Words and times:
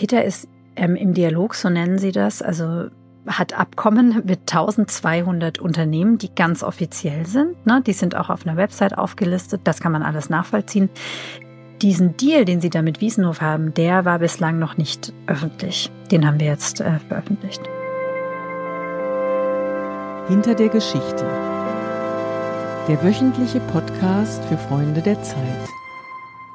Peter 0.00 0.24
ist 0.24 0.48
ähm, 0.76 0.96
im 0.96 1.12
Dialog, 1.12 1.54
so 1.54 1.68
nennen 1.68 1.98
sie 1.98 2.10
das, 2.10 2.40
also 2.40 2.86
hat 3.26 3.52
Abkommen 3.52 4.22
mit 4.24 4.50
1200 4.50 5.58
Unternehmen, 5.58 6.16
die 6.16 6.34
ganz 6.34 6.62
offiziell 6.62 7.26
sind. 7.26 7.66
Ne? 7.66 7.82
Die 7.86 7.92
sind 7.92 8.16
auch 8.16 8.30
auf 8.30 8.46
einer 8.46 8.56
Website 8.56 8.96
aufgelistet, 8.96 9.60
das 9.64 9.78
kann 9.78 9.92
man 9.92 10.02
alles 10.02 10.30
nachvollziehen. 10.30 10.88
Diesen 11.82 12.16
Deal, 12.16 12.46
den 12.46 12.62
sie 12.62 12.70
da 12.70 12.80
mit 12.80 13.02
Wiesenhof 13.02 13.42
haben, 13.42 13.74
der 13.74 14.06
war 14.06 14.20
bislang 14.20 14.58
noch 14.58 14.78
nicht 14.78 15.12
öffentlich. 15.26 15.90
Den 16.10 16.26
haben 16.26 16.40
wir 16.40 16.46
jetzt 16.46 16.80
äh, 16.80 16.98
veröffentlicht. 17.06 17.60
Hinter 20.28 20.54
der 20.54 20.70
Geschichte. 20.70 21.26
Der 22.88 23.04
wöchentliche 23.04 23.60
Podcast 23.60 24.42
für 24.46 24.56
Freunde 24.56 25.02
der 25.02 25.22
Zeit. 25.22 25.68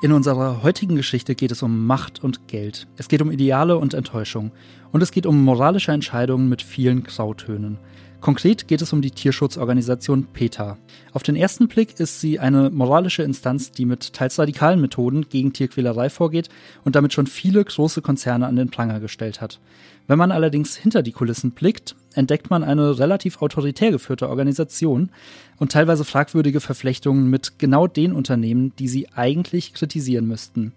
In 0.02 0.12
unserer 0.12 0.62
heutigen 0.62 0.98
Geschichte 0.98 1.36
geht 1.36 1.52
es 1.52 1.64
um 1.64 1.86
Macht 1.86 2.22
und 2.22 2.50
Geld. 2.50 2.86
Es 2.98 3.08
geht 3.08 3.22
um 3.22 3.32
Ideale 3.32 3.78
und 3.78 3.94
Enttäuschung. 3.94 4.52
Und 4.92 5.02
es 5.02 5.12
geht 5.12 5.26
um 5.26 5.44
moralische 5.44 5.94
Entscheidungen 5.94 6.50
mit 6.50 6.62
vielen 6.62 7.04
Grautönen. 7.04 7.80
Konkret 8.26 8.68
geht 8.68 8.82
es 8.82 8.92
um 8.92 9.04
die 9.04 9.12
Tierschutzorganisation 9.12 10.26
PETA. 10.26 10.80
Auf 11.14 11.22
den 11.22 11.36
ersten 11.36 11.68
Blick 11.68 12.00
ist 12.00 12.22
sie 12.22 12.40
eine 12.40 12.72
moralische 12.72 13.22
Instanz, 13.22 13.70
die 13.70 13.86
mit 13.86 14.14
teils 14.14 14.40
radikalen 14.40 14.82
Methoden 14.82 15.30
gegen 15.30 15.54
Tierquälerei 15.54 16.10
vorgeht 16.10 16.50
und 16.84 16.96
damit 16.96 17.14
schon 17.14 17.28
viele 17.28 17.64
große 17.64 18.02
Konzerne 18.02 18.48
an 18.48 18.56
den 18.56 18.72
Pranger 18.72 19.00
gestellt 19.00 19.42
hat. 19.42 19.60
Wenn 20.08 20.18
man 20.18 20.32
allerdings 20.32 20.76
hinter 20.76 21.04
die 21.04 21.12
Kulissen 21.12 21.52
blickt, 21.52 21.96
entdeckt 22.16 22.50
man 22.50 22.64
eine 22.64 22.98
relativ 22.98 23.44
autoritär 23.44 23.92
geführte 23.92 24.28
Organisation 24.28 25.12
und 25.60 25.72
teilweise 25.72 26.04
fragwürdige 26.04 26.62
Verflechtungen 26.62 27.30
mit 27.30 27.60
genau 27.60 27.86
den 27.86 28.12
Unternehmen, 28.12 28.74
die 28.80 28.88
sie 28.88 29.08
eigentlich 29.14 29.76
kritisieren 29.76 30.28
müssten. 30.28 30.72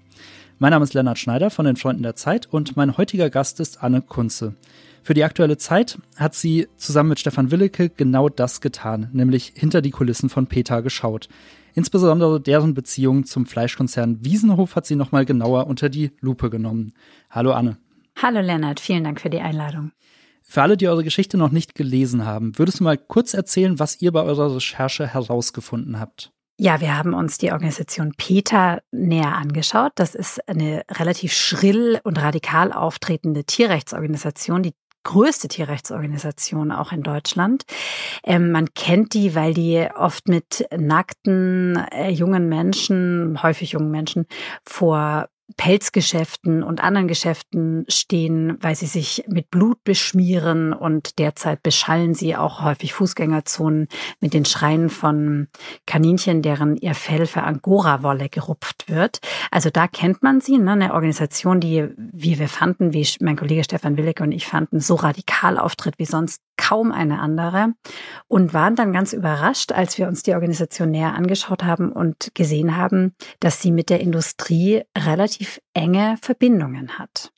Mein 0.58 0.72
Name 0.72 0.84
ist 0.84 0.92
Lennart 0.92 1.18
Schneider 1.18 1.48
von 1.48 1.64
den 1.64 1.76
Freunden 1.76 2.02
der 2.02 2.14
Zeit 2.14 2.46
und 2.50 2.76
mein 2.76 2.98
heutiger 2.98 3.30
Gast 3.30 3.58
ist 3.58 3.82
Anne 3.82 4.02
Kunze. 4.02 4.54
Für 5.02 5.14
die 5.14 5.24
aktuelle 5.24 5.56
Zeit 5.56 5.98
hat 6.16 6.34
sie 6.34 6.68
zusammen 6.76 7.10
mit 7.10 7.20
Stefan 7.20 7.50
Willeke 7.50 7.88
genau 7.88 8.28
das 8.28 8.60
getan, 8.60 9.08
nämlich 9.12 9.52
hinter 9.56 9.80
die 9.80 9.90
Kulissen 9.90 10.28
von 10.28 10.46
PETA 10.46 10.80
geschaut. 10.80 11.28
Insbesondere 11.74 12.40
deren 12.40 12.74
Beziehung 12.74 13.24
zum 13.24 13.46
Fleischkonzern 13.46 14.18
Wiesenhof 14.24 14.76
hat 14.76 14.86
sie 14.86 14.96
nochmal 14.96 15.24
genauer 15.24 15.66
unter 15.66 15.88
die 15.88 16.10
Lupe 16.20 16.50
genommen. 16.50 16.92
Hallo 17.30 17.52
Anne. 17.52 17.78
Hallo 18.20 18.40
Lennart, 18.40 18.80
vielen 18.80 19.04
Dank 19.04 19.20
für 19.20 19.30
die 19.30 19.40
Einladung. 19.40 19.92
Für 20.42 20.62
alle, 20.62 20.76
die 20.76 20.88
eure 20.88 21.04
Geschichte 21.04 21.36
noch 21.36 21.52
nicht 21.52 21.74
gelesen 21.74 22.24
haben, 22.24 22.58
würdest 22.58 22.80
du 22.80 22.84
mal 22.84 22.96
kurz 22.96 23.34
erzählen, 23.34 23.78
was 23.78 24.00
ihr 24.00 24.12
bei 24.12 24.22
eurer 24.22 24.56
Recherche 24.56 25.06
herausgefunden 25.06 26.00
habt? 26.00 26.32
Ja, 26.56 26.80
wir 26.80 26.96
haben 26.98 27.14
uns 27.14 27.38
die 27.38 27.52
Organisation 27.52 28.14
PETA 28.16 28.80
näher 28.90 29.36
angeschaut. 29.36 29.92
Das 29.94 30.16
ist 30.16 30.40
eine 30.48 30.82
relativ 30.90 31.32
schrill 31.32 32.00
und 32.02 32.20
radikal 32.20 32.72
auftretende 32.72 33.44
Tierrechtsorganisation, 33.44 34.64
die 34.64 34.72
größte 35.08 35.48
Tierrechtsorganisation 35.48 36.70
auch 36.70 36.92
in 36.92 37.02
Deutschland. 37.02 37.64
Ähm, 38.24 38.52
man 38.52 38.74
kennt 38.74 39.14
die, 39.14 39.34
weil 39.34 39.54
die 39.54 39.88
oft 39.96 40.28
mit 40.28 40.68
nackten 40.76 41.76
äh, 41.92 42.10
jungen 42.10 42.50
Menschen, 42.50 43.42
häufig 43.42 43.72
jungen 43.72 43.90
Menschen, 43.90 44.26
vor 44.64 45.30
Pelzgeschäften 45.56 46.62
und 46.62 46.82
anderen 46.82 47.08
Geschäften 47.08 47.84
stehen, 47.88 48.58
weil 48.60 48.76
sie 48.76 48.86
sich 48.86 49.24
mit 49.28 49.50
Blut 49.50 49.82
beschmieren 49.82 50.72
und 50.72 51.18
derzeit 51.18 51.62
beschallen 51.62 52.14
sie 52.14 52.36
auch 52.36 52.62
häufig 52.62 52.92
Fußgängerzonen 52.92 53.88
mit 54.20 54.34
den 54.34 54.44
Schreien 54.44 54.90
von 54.90 55.48
Kaninchen, 55.86 56.42
deren 56.42 56.76
ihr 56.76 56.94
Fell 56.94 57.26
für 57.26 57.42
Angora-Wolle 57.42 58.28
gerupft 58.28 58.84
wird. 58.88 59.20
Also 59.50 59.70
da 59.70 59.88
kennt 59.88 60.22
man 60.22 60.40
sie, 60.40 60.58
ne? 60.58 60.72
eine 60.72 60.94
Organisation, 60.94 61.60
die, 61.60 61.88
wie 61.96 62.38
wir 62.38 62.48
fanden, 62.48 62.92
wie 62.92 63.08
mein 63.20 63.36
Kollege 63.36 63.64
Stefan 63.64 63.96
Willecke 63.96 64.22
und 64.22 64.32
ich 64.32 64.46
fanden, 64.46 64.80
so 64.80 64.96
radikal 64.96 65.58
auftritt 65.58 65.94
wie 65.98 66.04
sonst 66.04 66.42
kaum 66.58 66.92
eine 66.92 67.20
andere 67.20 67.72
und 68.26 68.52
waren 68.52 68.76
dann 68.76 68.92
ganz 68.92 69.14
überrascht, 69.14 69.72
als 69.72 69.96
wir 69.96 70.08
uns 70.08 70.22
die 70.22 70.34
Organisation 70.34 70.90
näher 70.90 71.14
angeschaut 71.14 71.64
haben 71.64 71.90
und 71.90 72.32
gesehen 72.34 72.76
haben, 72.76 73.14
dass 73.40 73.62
sie 73.62 73.72
mit 73.72 73.88
der 73.88 74.00
Industrie 74.00 74.82
relativ 74.96 75.60
enge 75.72 76.16
Verbindungen 76.20 76.98
hat. 76.98 77.32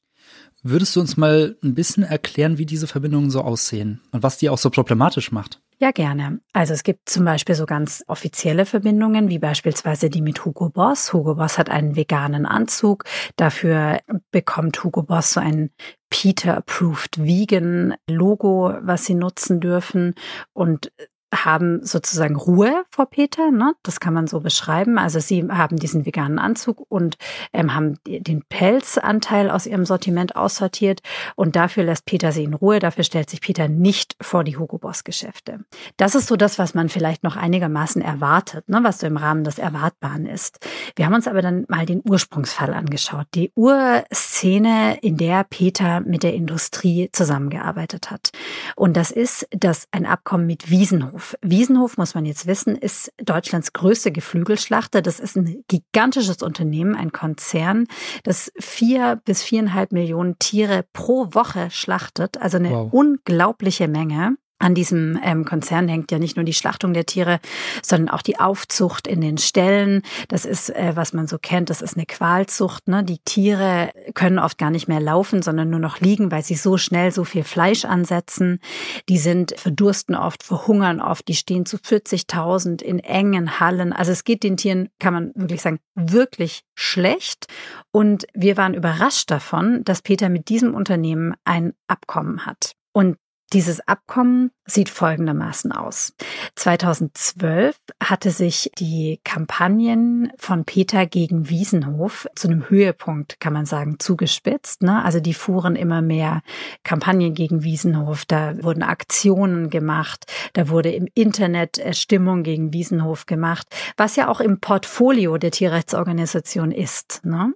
Würdest 0.62 0.96
du 0.96 1.00
uns 1.00 1.16
mal 1.16 1.56
ein 1.62 1.74
bisschen 1.74 2.02
erklären, 2.02 2.58
wie 2.58 2.66
diese 2.66 2.86
Verbindungen 2.86 3.30
so 3.30 3.42
aussehen 3.42 4.00
und 4.10 4.22
was 4.22 4.38
die 4.38 4.50
auch 4.50 4.58
so 4.58 4.70
problematisch 4.70 5.30
macht? 5.30 5.60
Ja, 5.82 5.92
gerne. 5.92 6.40
Also 6.52 6.74
es 6.74 6.82
gibt 6.82 7.08
zum 7.08 7.24
Beispiel 7.24 7.54
so 7.54 7.64
ganz 7.64 8.04
offizielle 8.06 8.66
Verbindungen, 8.66 9.30
wie 9.30 9.38
beispielsweise 9.38 10.10
die 10.10 10.20
mit 10.20 10.44
Hugo 10.44 10.68
Boss. 10.68 11.14
Hugo 11.14 11.36
Boss 11.36 11.56
hat 11.56 11.70
einen 11.70 11.96
veganen 11.96 12.44
Anzug. 12.44 13.04
Dafür 13.36 14.00
bekommt 14.30 14.84
Hugo 14.84 15.02
Boss 15.02 15.32
so 15.32 15.40
ein 15.40 15.70
Peter 16.10 16.58
Approved 16.58 17.24
Vegan 17.24 17.94
Logo, 18.06 18.74
was 18.82 19.06
sie 19.06 19.14
nutzen 19.14 19.60
dürfen. 19.60 20.14
Und 20.52 20.92
haben 21.32 21.84
sozusagen 21.84 22.36
Ruhe 22.36 22.84
vor 22.90 23.06
Peter, 23.06 23.50
ne? 23.50 23.74
das 23.82 24.00
kann 24.00 24.14
man 24.14 24.26
so 24.26 24.40
beschreiben. 24.40 24.98
Also 24.98 25.20
sie 25.20 25.46
haben 25.48 25.76
diesen 25.76 26.04
veganen 26.04 26.38
Anzug 26.38 26.84
und 26.88 27.16
ähm, 27.52 27.74
haben 27.74 27.98
den 28.04 28.42
Pelzanteil 28.48 29.50
aus 29.50 29.66
ihrem 29.66 29.84
Sortiment 29.84 30.36
aussortiert 30.36 31.00
und 31.36 31.56
dafür 31.56 31.84
lässt 31.84 32.04
Peter 32.04 32.32
sie 32.32 32.44
in 32.44 32.54
Ruhe. 32.54 32.80
Dafür 32.80 33.04
stellt 33.04 33.30
sich 33.30 33.40
Peter 33.40 33.68
nicht 33.68 34.16
vor 34.20 34.44
die 34.44 34.56
Hugo 34.56 34.78
Boss 34.78 35.04
Geschäfte. 35.04 35.60
Das 35.96 36.14
ist 36.14 36.26
so 36.26 36.36
das, 36.36 36.58
was 36.58 36.74
man 36.74 36.88
vielleicht 36.88 37.22
noch 37.22 37.36
einigermaßen 37.36 38.02
erwartet, 38.02 38.68
ne? 38.68 38.80
was 38.82 38.98
so 38.98 39.06
im 39.06 39.16
Rahmen 39.16 39.44
des 39.44 39.58
Erwartbaren 39.58 40.26
ist. 40.26 40.58
Wir 40.96 41.06
haben 41.06 41.14
uns 41.14 41.28
aber 41.28 41.42
dann 41.42 41.64
mal 41.68 41.86
den 41.86 42.02
Ursprungsfall 42.04 42.74
angeschaut, 42.74 43.26
die 43.34 43.52
Urszene, 43.54 44.98
in 45.02 45.16
der 45.16 45.44
Peter 45.44 46.00
mit 46.00 46.22
der 46.22 46.34
Industrie 46.34 47.08
zusammengearbeitet 47.12 48.10
hat. 48.10 48.32
Und 48.74 48.96
das 48.96 49.10
ist 49.10 49.46
das 49.50 49.86
ein 49.92 50.06
Abkommen 50.06 50.46
mit 50.46 50.70
Wiesenhof. 50.70 51.19
Wiesenhof. 51.20 51.36
Wiesenhof, 51.42 51.96
muss 51.98 52.14
man 52.14 52.24
jetzt 52.24 52.46
wissen, 52.46 52.76
ist 52.76 53.12
Deutschlands 53.22 53.72
größte 53.72 54.12
Geflügelschlachter. 54.12 55.02
Das 55.02 55.20
ist 55.20 55.36
ein 55.36 55.64
gigantisches 55.68 56.42
Unternehmen, 56.42 56.94
ein 56.94 57.12
Konzern, 57.12 57.86
das 58.24 58.52
vier 58.58 59.20
bis 59.24 59.42
viereinhalb 59.42 59.92
Millionen 59.92 60.38
Tiere 60.38 60.84
pro 60.92 61.28
Woche 61.32 61.70
schlachtet. 61.70 62.38
Also 62.38 62.56
eine 62.56 62.70
wow. 62.70 62.92
unglaubliche 62.92 63.88
Menge 63.88 64.36
an 64.60 64.74
diesem 64.74 65.18
ähm, 65.24 65.44
Konzern 65.44 65.88
hängt 65.88 66.12
ja 66.12 66.18
nicht 66.18 66.36
nur 66.36 66.44
die 66.44 66.52
Schlachtung 66.52 66.92
der 66.92 67.06
Tiere, 67.06 67.40
sondern 67.82 68.14
auch 68.14 68.22
die 68.22 68.38
Aufzucht 68.38 69.06
in 69.06 69.22
den 69.22 69.38
Ställen. 69.38 70.02
Das 70.28 70.44
ist, 70.44 70.70
äh, 70.70 70.92
was 70.94 71.14
man 71.14 71.26
so 71.26 71.38
kennt, 71.38 71.70
das 71.70 71.80
ist 71.80 71.96
eine 71.96 72.04
Qualzucht. 72.06 72.86
Ne? 72.86 73.02
Die 73.02 73.18
Tiere 73.18 73.90
können 74.14 74.38
oft 74.38 74.58
gar 74.58 74.70
nicht 74.70 74.86
mehr 74.86 75.00
laufen, 75.00 75.40
sondern 75.40 75.70
nur 75.70 75.80
noch 75.80 76.00
liegen, 76.00 76.30
weil 76.30 76.44
sie 76.44 76.54
so 76.54 76.76
schnell 76.76 77.10
so 77.10 77.24
viel 77.24 77.42
Fleisch 77.42 77.86
ansetzen. 77.86 78.60
Die 79.08 79.18
sind 79.18 79.54
verdursten 79.56 80.14
oft, 80.14 80.42
verhungern 80.42 81.00
oft, 81.00 81.26
die 81.28 81.34
stehen 81.34 81.64
zu 81.64 81.78
40.000 81.78 82.82
in 82.82 82.98
engen 82.98 83.60
Hallen. 83.60 83.94
Also 83.94 84.12
es 84.12 84.24
geht 84.24 84.42
den 84.42 84.58
Tieren, 84.58 84.90
kann 84.98 85.14
man 85.14 85.32
wirklich 85.34 85.62
sagen, 85.62 85.80
wirklich 85.94 86.64
schlecht. 86.74 87.46
Und 87.92 88.26
wir 88.34 88.58
waren 88.58 88.74
überrascht 88.74 89.30
davon, 89.30 89.84
dass 89.84 90.02
Peter 90.02 90.28
mit 90.28 90.50
diesem 90.50 90.74
Unternehmen 90.74 91.34
ein 91.44 91.72
Abkommen 91.88 92.44
hat. 92.44 92.74
Und 92.92 93.16
dieses 93.52 93.80
Abkommen 93.88 94.52
sieht 94.64 94.88
folgendermaßen 94.88 95.72
aus. 95.72 96.14
2012 96.54 97.76
hatte 98.02 98.30
sich 98.30 98.70
die 98.78 99.20
Kampagnen 99.24 100.32
von 100.36 100.64
Peter 100.64 101.06
gegen 101.06 101.48
Wiesenhof 101.48 102.28
zu 102.36 102.48
einem 102.48 102.70
Höhepunkt, 102.70 103.40
kann 103.40 103.52
man 103.52 103.66
sagen, 103.66 103.98
zugespitzt. 103.98 104.82
Ne? 104.82 105.04
Also 105.04 105.18
die 105.18 105.34
fuhren 105.34 105.74
immer 105.74 106.02
mehr 106.02 106.42
Kampagnen 106.84 107.34
gegen 107.34 107.64
Wiesenhof. 107.64 108.24
Da 108.24 108.62
wurden 108.62 108.84
Aktionen 108.84 109.70
gemacht. 109.70 110.26
Da 110.52 110.68
wurde 110.68 110.92
im 110.92 111.08
Internet 111.14 111.78
äh, 111.78 111.92
Stimmung 111.92 112.44
gegen 112.44 112.72
Wiesenhof 112.72 113.26
gemacht, 113.26 113.66
was 113.96 114.14
ja 114.16 114.28
auch 114.28 114.40
im 114.40 114.60
Portfolio 114.60 115.38
der 115.38 115.50
Tierrechtsorganisation 115.50 116.70
ist. 116.70 117.24
Ne? 117.24 117.52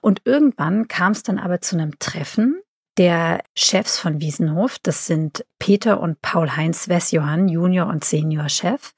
Und 0.00 0.22
irgendwann 0.24 0.88
kam 0.88 1.12
es 1.12 1.22
dann 1.22 1.38
aber 1.38 1.60
zu 1.60 1.76
einem 1.76 1.98
Treffen 1.98 2.62
der 2.98 3.42
Chefs 3.54 3.98
von 3.98 4.20
Wiesenhof, 4.20 4.78
das 4.82 5.06
sind 5.06 5.44
Peter 5.58 6.00
und 6.00 6.22
Paul-Heinz 6.22 6.88
Wessjohann, 6.88 7.48
Junior 7.48 7.88
und 7.88 8.04
Senior 8.04 8.48
Chef, 8.48 8.92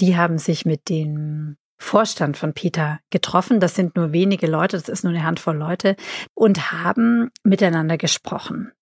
die 0.00 0.16
haben 0.16 0.38
sich 0.38 0.64
mit 0.64 0.88
dem 0.88 1.56
Vorstand 1.82 2.36
von 2.36 2.54
Peter 2.54 3.00
getroffen. 3.10 3.58
Das 3.58 3.74
sind 3.74 3.96
nur 3.96 4.12
wenige 4.12 4.46
Leute, 4.46 4.78
das 4.78 4.88
ist 4.88 5.02
nur 5.02 5.12
eine 5.12 5.24
Handvoll 5.24 5.56
Leute 5.56 5.96
und 6.32 6.72
haben 6.72 7.30
miteinander 7.42 7.98
gesprochen. 7.98 8.72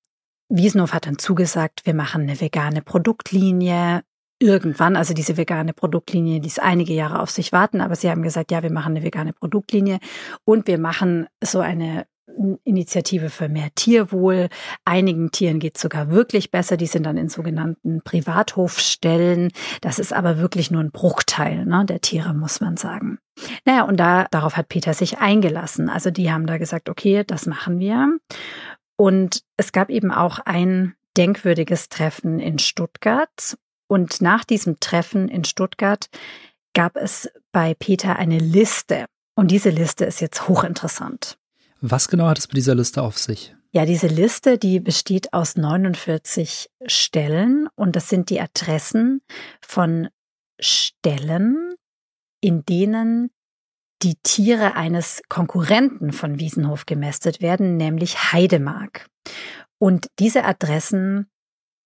Wiesenhof 0.50 0.92
hat 0.92 1.06
dann 1.06 1.18
zugesagt, 1.18 1.86
wir 1.86 1.94
machen 1.94 2.22
eine 2.22 2.40
vegane 2.40 2.82
Produktlinie. 2.82 4.02
Irgendwann, 4.38 4.96
also 4.96 5.14
diese 5.14 5.36
vegane 5.36 5.72
Produktlinie 5.72 6.40
ließ 6.40 6.58
einige 6.58 6.92
Jahre 6.92 7.20
auf 7.20 7.30
sich 7.30 7.52
warten, 7.52 7.80
aber 7.80 7.96
sie 7.96 8.10
haben 8.10 8.22
gesagt, 8.22 8.50
ja, 8.50 8.62
wir 8.62 8.72
machen 8.72 8.96
eine 8.96 9.04
vegane 9.04 9.32
Produktlinie 9.32 9.98
und 10.44 10.66
wir 10.66 10.78
machen 10.78 11.26
so 11.42 11.60
eine 11.60 12.06
Initiative 12.64 13.30
für 13.30 13.48
mehr 13.48 13.68
Tierwohl. 13.74 14.48
Einigen 14.84 15.30
Tieren 15.30 15.58
geht 15.58 15.76
es 15.76 15.82
sogar 15.82 16.10
wirklich 16.10 16.50
besser. 16.50 16.76
Die 16.76 16.86
sind 16.86 17.04
dann 17.04 17.16
in 17.16 17.28
sogenannten 17.28 18.02
Privathofstellen. 18.02 19.52
Das 19.80 19.98
ist 19.98 20.12
aber 20.12 20.38
wirklich 20.38 20.70
nur 20.70 20.82
ein 20.82 20.90
Bruchteil 20.90 21.66
ne, 21.66 21.84
der 21.84 22.00
Tiere, 22.00 22.34
muss 22.34 22.60
man 22.60 22.76
sagen. 22.76 23.18
Naja, 23.64 23.84
und 23.84 23.98
da, 23.98 24.26
darauf 24.30 24.56
hat 24.56 24.68
Peter 24.68 24.94
sich 24.94 25.18
eingelassen. 25.18 25.88
Also 25.88 26.10
die 26.10 26.32
haben 26.32 26.46
da 26.46 26.58
gesagt, 26.58 26.88
okay, 26.88 27.24
das 27.26 27.46
machen 27.46 27.78
wir. 27.78 28.18
Und 28.96 29.42
es 29.56 29.72
gab 29.72 29.88
eben 29.88 30.10
auch 30.12 30.40
ein 30.40 30.94
denkwürdiges 31.16 31.88
Treffen 31.88 32.38
in 32.38 32.58
Stuttgart. 32.58 33.56
Und 33.88 34.20
nach 34.20 34.44
diesem 34.44 34.78
Treffen 34.78 35.28
in 35.28 35.44
Stuttgart 35.44 36.08
gab 36.74 36.96
es 36.96 37.28
bei 37.52 37.74
Peter 37.74 38.16
eine 38.16 38.38
Liste. 38.38 39.06
Und 39.34 39.50
diese 39.50 39.70
Liste 39.70 40.04
ist 40.04 40.20
jetzt 40.20 40.48
hochinteressant. 40.48 41.39
Was 41.80 42.08
genau 42.08 42.26
hat 42.26 42.38
es 42.38 42.48
mit 42.48 42.56
dieser 42.56 42.74
Liste 42.74 43.02
auf 43.02 43.18
sich? 43.18 43.54
Ja, 43.72 43.86
diese 43.86 44.08
Liste, 44.08 44.58
die 44.58 44.80
besteht 44.80 45.32
aus 45.32 45.56
49 45.56 46.68
Stellen 46.86 47.68
und 47.76 47.96
das 47.96 48.08
sind 48.08 48.28
die 48.28 48.40
Adressen 48.40 49.22
von 49.62 50.08
Stellen, 50.60 51.74
in 52.40 52.64
denen 52.64 53.30
die 54.02 54.16
Tiere 54.22 54.74
eines 54.74 55.22
Konkurrenten 55.28 56.12
von 56.12 56.40
Wiesenhof 56.40 56.86
gemästet 56.86 57.40
werden, 57.40 57.76
nämlich 57.76 58.32
Heidemark. 58.32 59.06
Und 59.78 60.08
diese 60.18 60.44
Adressen 60.44 61.30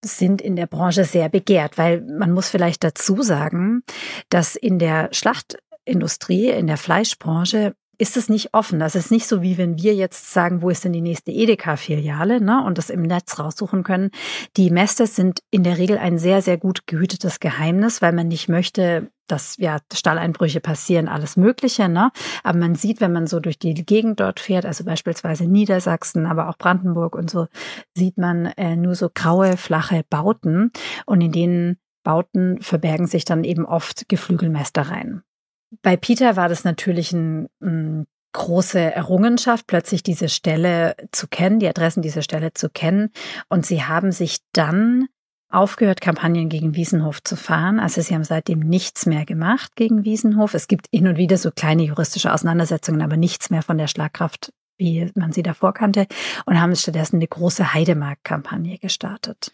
sind 0.05 0.41
in 0.41 0.57
der 0.57 0.67
Branche 0.67 1.05
sehr 1.05 1.29
begehrt, 1.29 1.77
weil 1.79 2.03
man 2.03 2.33
muss 2.33 2.49
vielleicht 2.49 2.85
dazu 2.85 3.23
sagen, 3.23 3.83
dass 4.29 4.57
in 4.57 4.79
der 4.79 5.09
Schlachtindustrie, 5.13 6.51
in 6.51 6.67
der 6.67 6.77
Fleischbranche 6.77 7.75
ist 7.99 8.17
es 8.17 8.29
nicht 8.29 8.55
offen. 8.55 8.79
Das 8.79 8.95
ist 8.95 9.11
nicht 9.11 9.27
so, 9.27 9.43
wie 9.43 9.59
wenn 9.59 9.79
wir 9.79 9.95
jetzt 9.95 10.33
sagen, 10.33 10.63
wo 10.63 10.71
ist 10.71 10.85
denn 10.85 10.93
die 10.93 11.01
nächste 11.01 11.31
Edeka-Filiale, 11.31 12.41
ne, 12.41 12.65
und 12.65 12.79
das 12.79 12.91
im 12.91 13.03
Netz 13.03 13.39
raussuchen 13.39 13.83
können. 13.83 14.11
Die 14.57 14.71
Masters 14.71 15.17
sind 15.17 15.41
in 15.51 15.63
der 15.63 15.79
Regel 15.79 15.99
ein 15.99 16.19
sehr, 16.19 16.43
sehr 16.43 16.59
gut 16.59 16.87
gehütetes 16.87 17.41
Geheimnis, 17.41 18.03
weil 18.03 18.13
man 18.13 18.29
nicht 18.29 18.49
möchte, 18.49 19.11
dass 19.27 19.57
ja 19.57 19.79
Stalleinbrüche 19.93 20.61
passieren, 20.61 21.09
alles 21.09 21.37
Mögliche, 21.37 21.89
ne? 21.89 22.11
Aber 22.43 22.59
man 22.59 22.75
sieht, 22.75 23.01
wenn 23.01 23.13
man 23.13 23.27
so 23.27 23.41
durch 23.41 23.59
die 23.59 23.75
Gegend 23.75 24.21
dort 24.21 24.41
fährt, 24.41 24.67
also 24.67 24.85
beispielsweise 24.85 25.47
Niedersachsen, 25.47 26.27
aber 26.27 26.49
auch 26.49 26.59
Brandenburg 26.59 27.15
und 27.15 27.31
so, 27.31 27.47
sieht 27.95 28.19
man 28.19 28.47
äh, 28.47 28.77
nur 28.77 28.95
so 28.95 29.09
graue, 29.13 29.57
flache 29.57 30.03
Bauten 30.09 30.73
und 31.07 31.21
in 31.21 31.33
denen 31.33 31.79
Bauten 32.03 32.61
verbergen 32.61 33.07
sich 33.07 33.25
dann 33.25 33.45
eben 33.45 33.65
oft 33.65 34.09
Geflügelmästereien. 34.09 35.23
Bei 35.83 35.97
Peter 35.97 36.37
war 36.37 36.49
das 36.49 36.65
natürlich 36.65 37.13
ein, 37.13 37.49
ein 37.61 38.07
große 38.33 38.79
Errungenschaft, 38.79 39.67
plötzlich 39.67 40.03
diese 40.03 40.29
Stelle 40.29 40.95
zu 41.13 41.27
kennen, 41.29 41.61
die 41.61 41.69
Adressen 41.69 42.03
dieser 42.03 42.23
Stelle 42.23 42.53
zu 42.53 42.69
kennen. 42.69 43.11
Und 43.49 43.65
sie 43.65 43.85
haben 43.85 44.13
sich 44.13 44.39
dann 44.53 45.09
aufgehört, 45.49 46.01
Kampagnen 46.01 46.49
gegen 46.49 46.75
Wiesenhof 46.75 47.23
zu 47.23 47.37
fahren. 47.37 47.79
Also 47.79 48.03
sie 48.03 48.15
haben 48.15 48.25
seitdem 48.25 48.59
nichts 48.59 49.07
mehr 49.07 49.25
gemacht 49.25 49.77
gegen 49.77 50.05
Wiesenhof. 50.05 50.53
Es 50.53 50.69
gibt 50.69 50.89
hin 50.93 51.07
und 51.07 51.17
wieder 51.17 51.39
so 51.39 51.51
kleine 51.51 51.85
juristische 51.85 52.33
Auseinandersetzungen, 52.33 53.03
aber 53.03 53.17
nichts 53.17 53.51
mehr 53.51 53.63
von 53.63 53.79
der 53.79 53.87
Schlagkraft, 53.87 54.53
wie 54.77 55.11
man 55.15 55.33
sie 55.33 55.45
davor 55.45 55.73
kannte, 55.73 56.07
und 56.45 56.61
haben 56.61 56.75
stattdessen 56.75 57.17
eine 57.17 57.29
große 57.29 57.73
Heidemark-Kampagne 57.73 58.79
gestartet. 58.79 59.53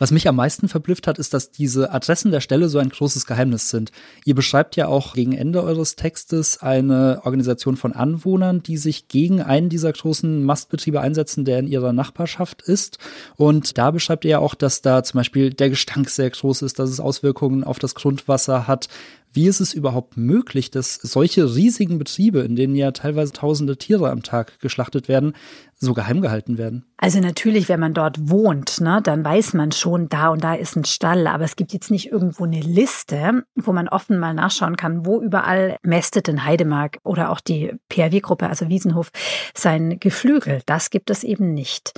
Was 0.00 0.12
mich 0.12 0.26
am 0.26 0.36
meisten 0.36 0.66
verblüfft 0.66 1.06
hat, 1.06 1.18
ist, 1.18 1.34
dass 1.34 1.50
diese 1.50 1.92
Adressen 1.92 2.30
der 2.30 2.40
Stelle 2.40 2.70
so 2.70 2.78
ein 2.78 2.88
großes 2.88 3.26
Geheimnis 3.26 3.68
sind. 3.68 3.92
Ihr 4.24 4.34
beschreibt 4.34 4.74
ja 4.74 4.88
auch 4.88 5.12
gegen 5.12 5.32
Ende 5.32 5.62
eures 5.62 5.94
Textes 5.94 6.62
eine 6.62 7.20
Organisation 7.24 7.76
von 7.76 7.92
Anwohnern, 7.92 8.62
die 8.62 8.78
sich 8.78 9.08
gegen 9.08 9.42
einen 9.42 9.68
dieser 9.68 9.92
großen 9.92 10.42
Mastbetriebe 10.42 11.02
einsetzen, 11.02 11.44
der 11.44 11.58
in 11.58 11.66
ihrer 11.66 11.92
Nachbarschaft 11.92 12.62
ist. 12.62 12.96
Und 13.36 13.76
da 13.76 13.90
beschreibt 13.90 14.24
ihr 14.24 14.30
ja 14.30 14.38
auch, 14.38 14.54
dass 14.54 14.80
da 14.80 15.04
zum 15.04 15.18
Beispiel 15.18 15.52
der 15.52 15.68
Gestank 15.68 16.08
sehr 16.08 16.30
groß 16.30 16.62
ist, 16.62 16.78
dass 16.78 16.88
es 16.88 16.98
Auswirkungen 16.98 17.62
auf 17.62 17.78
das 17.78 17.94
Grundwasser 17.94 18.66
hat, 18.66 18.88
wie 19.32 19.46
ist 19.46 19.60
es 19.60 19.74
überhaupt 19.74 20.16
möglich, 20.16 20.70
dass 20.70 20.94
solche 20.94 21.54
riesigen 21.54 21.98
Betriebe, 21.98 22.40
in 22.40 22.56
denen 22.56 22.74
ja 22.74 22.90
teilweise 22.90 23.32
tausende 23.32 23.76
Tiere 23.76 24.10
am 24.10 24.22
Tag 24.22 24.58
geschlachtet 24.60 25.08
werden, 25.08 25.34
so 25.76 25.94
geheim 25.94 26.20
gehalten 26.20 26.58
werden? 26.58 26.84
Also 26.96 27.20
natürlich, 27.20 27.68
wenn 27.68 27.80
man 27.80 27.94
dort 27.94 28.28
wohnt, 28.28 28.80
ne, 28.80 29.00
dann 29.02 29.24
weiß 29.24 29.54
man 29.54 29.72
schon, 29.72 30.08
da 30.08 30.28
und 30.28 30.44
da 30.44 30.54
ist 30.54 30.76
ein 30.76 30.84
Stall, 30.84 31.26
aber 31.26 31.44
es 31.44 31.56
gibt 31.56 31.72
jetzt 31.72 31.90
nicht 31.90 32.10
irgendwo 32.10 32.44
eine 32.44 32.60
Liste, 32.60 33.44
wo 33.54 33.72
man 33.72 33.88
offen 33.88 34.18
mal 34.18 34.34
nachschauen 34.34 34.76
kann, 34.76 35.06
wo 35.06 35.20
überall 35.20 35.76
mästet 35.82 36.28
in 36.28 36.44
Heidemark 36.44 36.98
oder 37.02 37.30
auch 37.30 37.40
die 37.40 37.72
PRW-Gruppe, 37.88 38.48
also 38.48 38.68
Wiesenhof, 38.68 39.10
sein 39.54 39.98
Geflügel. 39.98 40.60
Das 40.66 40.90
gibt 40.90 41.10
es 41.10 41.24
eben 41.24 41.54
nicht. 41.54 41.92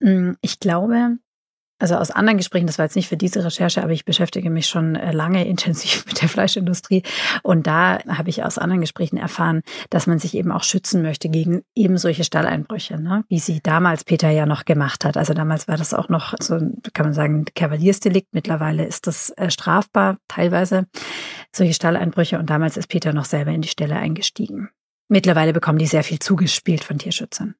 Hm, 0.00 0.36
ich 0.40 0.60
glaube, 0.60 1.18
also 1.84 1.96
aus 1.96 2.10
anderen 2.10 2.38
Gesprächen, 2.38 2.66
das 2.66 2.78
war 2.78 2.86
jetzt 2.86 2.96
nicht 2.96 3.08
für 3.08 3.18
diese 3.18 3.44
Recherche, 3.44 3.82
aber 3.82 3.92
ich 3.92 4.06
beschäftige 4.06 4.48
mich 4.48 4.68
schon 4.68 4.96
äh, 4.96 5.12
lange 5.12 5.44
intensiv 5.46 6.06
mit 6.06 6.22
der 6.22 6.30
Fleischindustrie. 6.30 7.02
Und 7.42 7.66
da 7.66 7.98
habe 8.08 8.30
ich 8.30 8.42
aus 8.42 8.56
anderen 8.56 8.80
Gesprächen 8.80 9.18
erfahren, 9.18 9.60
dass 9.90 10.06
man 10.06 10.18
sich 10.18 10.34
eben 10.34 10.50
auch 10.50 10.62
schützen 10.62 11.02
möchte 11.02 11.28
gegen 11.28 11.60
eben 11.74 11.98
solche 11.98 12.24
Stalleinbrüche, 12.24 12.98
ne? 12.98 13.24
wie 13.28 13.38
sie 13.38 13.60
damals 13.62 14.02
Peter 14.02 14.30
ja 14.30 14.46
noch 14.46 14.64
gemacht 14.64 15.04
hat. 15.04 15.18
Also 15.18 15.34
damals 15.34 15.68
war 15.68 15.76
das 15.76 15.92
auch 15.92 16.08
noch 16.08 16.32
so, 16.40 16.54
kann 16.94 17.04
man 17.04 17.12
sagen, 17.12 17.44
Kavaliersdelikt. 17.54 18.28
Mittlerweile 18.32 18.86
ist 18.86 19.06
das 19.06 19.28
äh, 19.36 19.50
strafbar, 19.50 20.16
teilweise 20.26 20.86
solche 21.54 21.74
Stalleinbrüche. 21.74 22.38
Und 22.38 22.48
damals 22.48 22.78
ist 22.78 22.86
Peter 22.86 23.12
noch 23.12 23.26
selber 23.26 23.50
in 23.50 23.60
die 23.60 23.68
Stelle 23.68 23.96
eingestiegen. 23.96 24.70
Mittlerweile 25.08 25.52
bekommen 25.52 25.78
die 25.78 25.86
sehr 25.86 26.02
viel 26.02 26.18
zugespielt 26.18 26.82
von 26.82 26.96
Tierschützern 26.96 27.56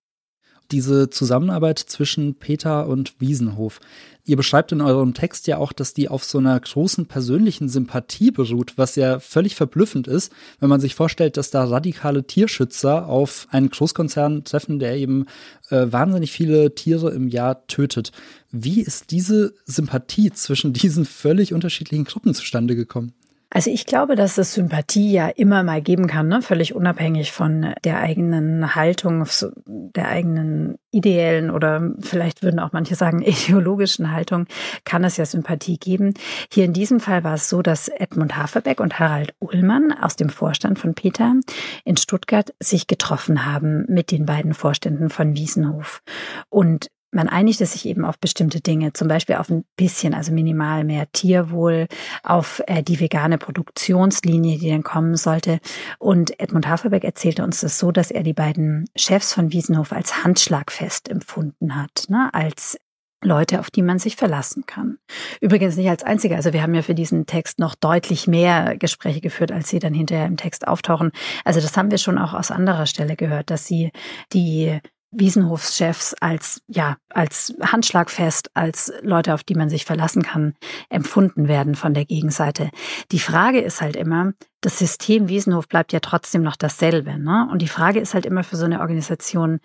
diese 0.71 1.11
Zusammenarbeit 1.11 1.79
zwischen 1.79 2.35
Peter 2.35 2.87
und 2.87 3.15
Wiesenhof. 3.21 3.81
Ihr 4.27 4.37
beschreibt 4.37 4.73
in 4.73 4.81
eurem 4.81 5.13
Text 5.13 5.47
ja 5.47 5.59
auch, 5.59 5.73
dass 5.73 5.93
die 5.93 6.09
auf 6.09 6.25
so 6.25 6.39
einer 6.39 6.59
großen 6.59 7.05
persönlichen 7.07 7.69
Sympathie 7.69 8.31
beruht, 8.31 8.73
was 8.77 8.97
ja 8.97 9.21
völlig 9.21 9.55
verblüffend 9.55 10.09
ist, 10.09 10.33
wenn 10.61 10.71
man 10.71 10.81
sich 10.81 10.95
vorstellt, 10.95 11.37
dass 11.37 11.51
da 11.51 11.65
radikale 11.65 12.27
Tierschützer 12.27 13.07
auf 13.07 13.47
einen 13.51 13.69
Großkonzern 13.69 14.45
treffen, 14.45 14.79
der 14.79 14.97
eben 14.97 15.27
äh, 15.69 15.87
wahnsinnig 15.91 16.33
viele 16.33 16.75
Tiere 16.75 17.11
im 17.11 17.29
Jahr 17.29 17.67
tötet. 17.67 18.13
Wie 18.51 18.81
ist 18.81 19.11
diese 19.11 19.53
Sympathie 19.67 20.33
zwischen 20.33 20.73
diesen 20.73 21.05
völlig 21.05 21.53
unterschiedlichen 21.53 22.05
Gruppen 22.05 22.33
zustande 22.33 22.77
gekommen? 22.77 23.13
Also 23.55 23.71
ich 23.71 23.87
glaube, 23.87 24.17
dass 24.17 24.37
es 24.37 24.53
Sympathie 24.53 25.13
ja 25.13 25.29
immer 25.29 25.63
mal 25.63 25.81
geben 25.81 26.09
kann, 26.09 26.27
ne? 26.27 26.43
völlig 26.43 26.75
unabhängig 26.75 27.31
von 27.31 27.73
der 27.85 28.01
eigenen 28.01 28.75
Haltung, 28.75 29.25
der 29.69 30.09
eigenen 30.09 30.75
ideellen 30.91 31.51
oder 31.51 31.93
vielleicht 32.01 32.43
würden 32.43 32.59
auch 32.59 32.73
manche 32.73 32.97
sagen 32.97 33.23
ideologischen 33.23 34.11
Haltung, 34.11 34.47
kann 34.85 35.05
es 35.05 35.19
ja 35.19 35.25
Sympathie 35.25 35.79
geben. 35.79 36.15
Hier 36.53 36.65
in 36.65 36.73
diesem 36.73 36.99
Fall 36.99 37.23
war 37.23 37.35
es 37.35 37.49
so, 37.49 37.63
dass 37.63 37.87
Edmund 37.87 38.37
Haferbeck 38.37 38.81
und 38.81 38.99
Harald 38.99 39.35
Ullmann 39.39 39.93
aus 39.93 40.17
dem 40.17 40.31
Vorstand 40.31 40.81
von 40.81 40.95
Peter 40.95 41.37
in 41.85 41.97
Stuttgart 41.97 42.53
sich 42.59 42.89
getroffen 42.89 43.47
haben 43.47 43.85
mit 43.89 44.11
den 44.11 44.27
beiden 44.27 44.55
Vorständen 44.55 45.11
von 45.11 45.37
Wiesenhof. 45.37 46.03
Und 46.49 46.89
man 47.15 47.29
einigte 47.29 47.67
sich 47.67 47.87
eben 47.87 48.05
auf 48.05 48.19
bestimmte 48.19 48.61
Dinge, 48.61 48.93
zum 48.93 49.09
Beispiel 49.09 49.37
auf 49.37 49.51
ein 49.51 49.65
bisschen, 49.77 50.15
also 50.15 50.33
minimal 50.33 50.85
mehr 50.85 51.11
Tierwohl, 51.13 51.87
auf 52.23 52.63
äh, 52.67 52.83
die 52.83 53.01
vegane 53.01 53.39
Produktionslinie, 53.39 54.59
die 54.59 54.71
dann 54.71 54.83
kommen 54.83 55.17
sollte. 55.17 55.61
Und 55.99 56.39
Edmund 56.41 56.69
Haferbeck 56.69 57.05
erzählte 57.05 57.45
uns 57.45 57.61
das 57.61 57.79
so, 57.79 57.93
dass 57.93 58.11
er 58.11 58.23
die 58.23 58.35
beiden 58.35 58.87
Chefs 58.97 59.33
von 59.33 59.53
Wiesenhof 59.53 59.93
als 59.93 60.25
handschlagfest 60.25 61.09
empfunden 61.09 61.77
hat, 61.77 62.05
ne? 62.09 62.31
als 62.33 62.77
Leute, 63.25 63.61
auf 63.61 63.71
die 63.71 63.83
man 63.83 63.99
sich 63.99 64.17
verlassen 64.17 64.67
kann. 64.67 64.99
Übrigens 65.41 65.77
nicht 65.77 65.89
als 65.89 66.03
einziger. 66.03 66.37
Also 66.37 66.53
wir 66.53 66.63
haben 66.63 66.75
ja 66.75 66.83
für 66.83 66.95
diesen 66.95 67.27
Text 67.27 67.59
noch 67.59 67.75
deutlich 67.75 68.27
mehr 68.27 68.77
Gespräche 68.77 69.21
geführt, 69.21 69.51
als 69.51 69.69
sie 69.69 69.79
dann 69.79 69.95
hinterher 69.95 70.27
im 70.27 70.37
Text 70.37 70.69
auftauchen. 70.69 71.11
Also 71.45 71.61
das 71.61 71.77
haben 71.77 71.91
wir 71.91 71.99
schon 71.99 72.19
auch 72.19 72.35
aus 72.35 72.51
anderer 72.51 72.87
Stelle 72.87 73.17
gehört, 73.17 73.51
dass 73.51 73.67
sie 73.67 73.91
die 74.33 74.79
Wiesenhofschefs 75.15 76.15
als, 76.21 76.63
ja, 76.67 76.97
als 77.09 77.55
handschlagfest, 77.61 78.51
als 78.55 78.93
Leute, 79.03 79.35
auf 79.35 79.45
die 79.45 79.55
man 79.55 79.71
sich 79.71 79.85
verlassen 79.85 80.23
kann, 80.23 80.55
empfunden 80.89 81.49
werden 81.49 81.75
von 81.75 81.95
der 81.95 82.05
Gegenseite. 82.05 82.71
Die 83.13 83.19
Frage 83.19 83.61
ist 83.61 83.81
halt 83.81 83.97
immer, 83.97 84.33
das 84.61 84.79
System 84.79 85.29
Wiesenhof 85.29 85.69
bleibt 85.69 85.93
ja 85.93 86.01
trotzdem 86.01 86.43
noch 86.43 86.57
dasselbe, 86.57 87.19
ne? 87.19 87.49
Und 87.51 87.61
die 87.61 87.69
Frage 87.69 88.01
ist 88.01 88.15
halt 88.15 88.27
immer 88.27 88.45
für 88.45 88.57
so 88.57 88.65
eine 88.65 88.81
Organisation, 88.81 89.61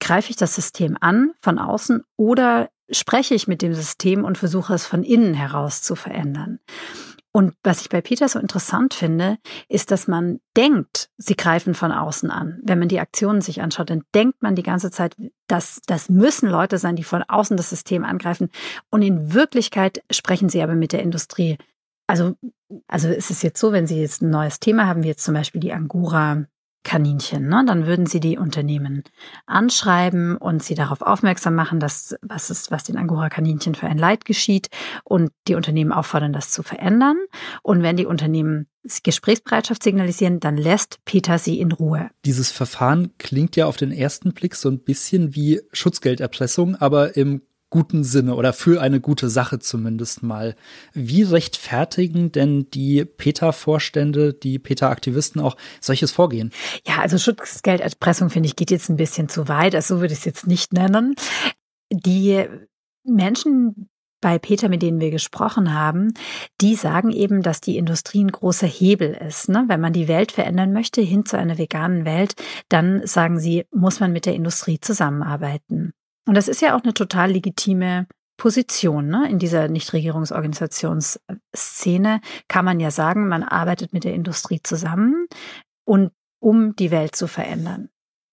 greife 0.00 0.30
ich 0.30 0.36
das 0.36 0.54
System 0.54 0.96
an 1.00 1.32
von 1.40 1.58
außen 1.58 2.02
oder 2.16 2.68
spreche 2.90 3.34
ich 3.34 3.48
mit 3.48 3.62
dem 3.62 3.74
System 3.74 4.24
und 4.24 4.38
versuche 4.38 4.74
es 4.74 4.86
von 4.86 5.02
innen 5.02 5.34
heraus 5.34 5.82
zu 5.82 5.96
verändern? 5.96 6.60
Und 7.36 7.52
was 7.62 7.82
ich 7.82 7.90
bei 7.90 8.00
Peter 8.00 8.30
so 8.30 8.38
interessant 8.38 8.94
finde, 8.94 9.36
ist, 9.68 9.90
dass 9.90 10.08
man 10.08 10.40
denkt, 10.56 11.10
sie 11.18 11.36
greifen 11.36 11.74
von 11.74 11.92
außen 11.92 12.30
an. 12.30 12.58
Wenn 12.62 12.78
man 12.78 12.88
die 12.88 12.98
Aktionen 12.98 13.42
sich 13.42 13.60
anschaut, 13.60 13.90
dann 13.90 14.04
denkt 14.14 14.42
man 14.42 14.54
die 14.54 14.62
ganze 14.62 14.90
Zeit, 14.90 15.14
dass 15.46 15.82
das 15.86 16.08
müssen 16.08 16.48
Leute 16.48 16.78
sein, 16.78 16.96
die 16.96 17.04
von 17.04 17.22
außen 17.22 17.58
das 17.58 17.68
System 17.68 18.06
angreifen. 18.06 18.48
Und 18.88 19.02
in 19.02 19.34
Wirklichkeit 19.34 20.02
sprechen 20.10 20.48
sie 20.48 20.62
aber 20.62 20.74
mit 20.74 20.94
der 20.94 21.02
Industrie. 21.02 21.58
Also, 22.06 22.36
also 22.88 23.10
ist 23.10 23.30
es 23.30 23.42
jetzt 23.42 23.60
so, 23.60 23.70
wenn 23.70 23.86
Sie 23.86 24.00
jetzt 24.00 24.22
ein 24.22 24.30
neues 24.30 24.58
Thema 24.58 24.86
haben, 24.86 25.02
wie 25.02 25.08
jetzt 25.08 25.24
zum 25.24 25.34
Beispiel 25.34 25.60
die 25.60 25.74
Angora 25.74 26.46
Kaninchen. 26.86 27.48
Ne? 27.48 27.64
Dann 27.66 27.84
würden 27.84 28.06
sie 28.06 28.20
die 28.20 28.38
Unternehmen 28.38 29.02
anschreiben 29.44 30.36
und 30.36 30.62
sie 30.62 30.76
darauf 30.76 31.02
aufmerksam 31.02 31.56
machen, 31.56 31.80
dass 31.80 32.14
was 32.22 32.48
ist, 32.48 32.70
was 32.70 32.84
den 32.84 32.96
Angora-Kaninchen 32.96 33.74
für 33.74 33.88
ein 33.88 33.98
Leid 33.98 34.24
geschieht 34.24 34.68
und 35.02 35.32
die 35.48 35.56
Unternehmen 35.56 35.90
auffordern, 35.90 36.32
das 36.32 36.52
zu 36.52 36.62
verändern. 36.62 37.16
Und 37.62 37.82
wenn 37.82 37.96
die 37.96 38.06
Unternehmen 38.06 38.68
Gesprächsbereitschaft 39.02 39.82
signalisieren, 39.82 40.38
dann 40.38 40.56
lässt 40.56 41.04
Peter 41.04 41.38
sie 41.38 41.58
in 41.58 41.72
Ruhe. 41.72 42.08
Dieses 42.24 42.52
Verfahren 42.52 43.12
klingt 43.18 43.56
ja 43.56 43.66
auf 43.66 43.76
den 43.76 43.90
ersten 43.90 44.32
Blick 44.32 44.54
so 44.54 44.68
ein 44.68 44.78
bisschen 44.78 45.34
wie 45.34 45.60
Schutzgelderpressung, 45.72 46.76
aber 46.76 47.16
im 47.16 47.42
guten 47.70 48.04
Sinne 48.04 48.34
oder 48.34 48.52
für 48.52 48.80
eine 48.80 49.00
gute 49.00 49.28
Sache 49.28 49.58
zumindest 49.58 50.22
mal. 50.22 50.54
Wie 50.92 51.22
rechtfertigen 51.22 52.32
denn 52.32 52.70
die 52.70 53.04
PETA-Vorstände, 53.04 54.34
die 54.34 54.58
PETA-Aktivisten 54.58 55.40
auch 55.40 55.56
solches 55.80 56.12
Vorgehen? 56.12 56.52
Ja, 56.86 56.98
also 56.98 57.18
Schutzgelderpressung 57.18 58.30
finde 58.30 58.48
ich 58.48 58.56
geht 58.56 58.70
jetzt 58.70 58.88
ein 58.88 58.96
bisschen 58.96 59.28
zu 59.28 59.48
weit. 59.48 59.74
Also 59.74 59.96
so 59.96 60.00
würde 60.00 60.12
ich 60.12 60.20
es 60.20 60.24
jetzt 60.24 60.46
nicht 60.46 60.72
nennen. 60.72 61.14
Die 61.90 62.46
Menschen, 63.04 63.88
bei 64.20 64.38
Peter, 64.38 64.68
mit 64.68 64.82
denen 64.82 65.00
wir 65.00 65.10
gesprochen 65.10 65.74
haben, 65.74 66.14
die 66.60 66.74
sagen 66.74 67.10
eben, 67.10 67.42
dass 67.42 67.60
die 67.60 67.76
Industrie 67.76 68.24
ein 68.24 68.32
großer 68.32 68.66
Hebel 68.66 69.12
ist. 69.12 69.48
Ne? 69.48 69.64
Wenn 69.68 69.80
man 69.80 69.92
die 69.92 70.08
Welt 70.08 70.32
verändern 70.32 70.72
möchte 70.72 71.00
hin 71.00 71.26
zu 71.26 71.36
einer 71.36 71.58
veganen 71.58 72.04
Welt, 72.04 72.34
dann 72.68 73.06
sagen 73.06 73.38
sie, 73.38 73.66
muss 73.70 74.00
man 74.00 74.12
mit 74.12 74.26
der 74.26 74.34
Industrie 74.34 74.80
zusammenarbeiten. 74.80 75.92
Und 76.26 76.34
das 76.34 76.48
ist 76.48 76.60
ja 76.60 76.76
auch 76.76 76.82
eine 76.82 76.94
total 76.94 77.30
legitime 77.30 78.08
Position 78.36 79.08
ne? 79.08 79.28
in 79.30 79.38
dieser 79.38 79.68
Nichtregierungsorganisationsszene. 79.68 82.20
Kann 82.48 82.64
man 82.64 82.80
ja 82.80 82.90
sagen, 82.90 83.28
man 83.28 83.42
arbeitet 83.42 83.92
mit 83.92 84.04
der 84.04 84.14
Industrie 84.14 84.62
zusammen 84.62 85.26
und 85.84 86.12
um 86.40 86.74
die 86.76 86.90
Welt 86.90 87.14
zu 87.16 87.28
verändern. 87.28 87.88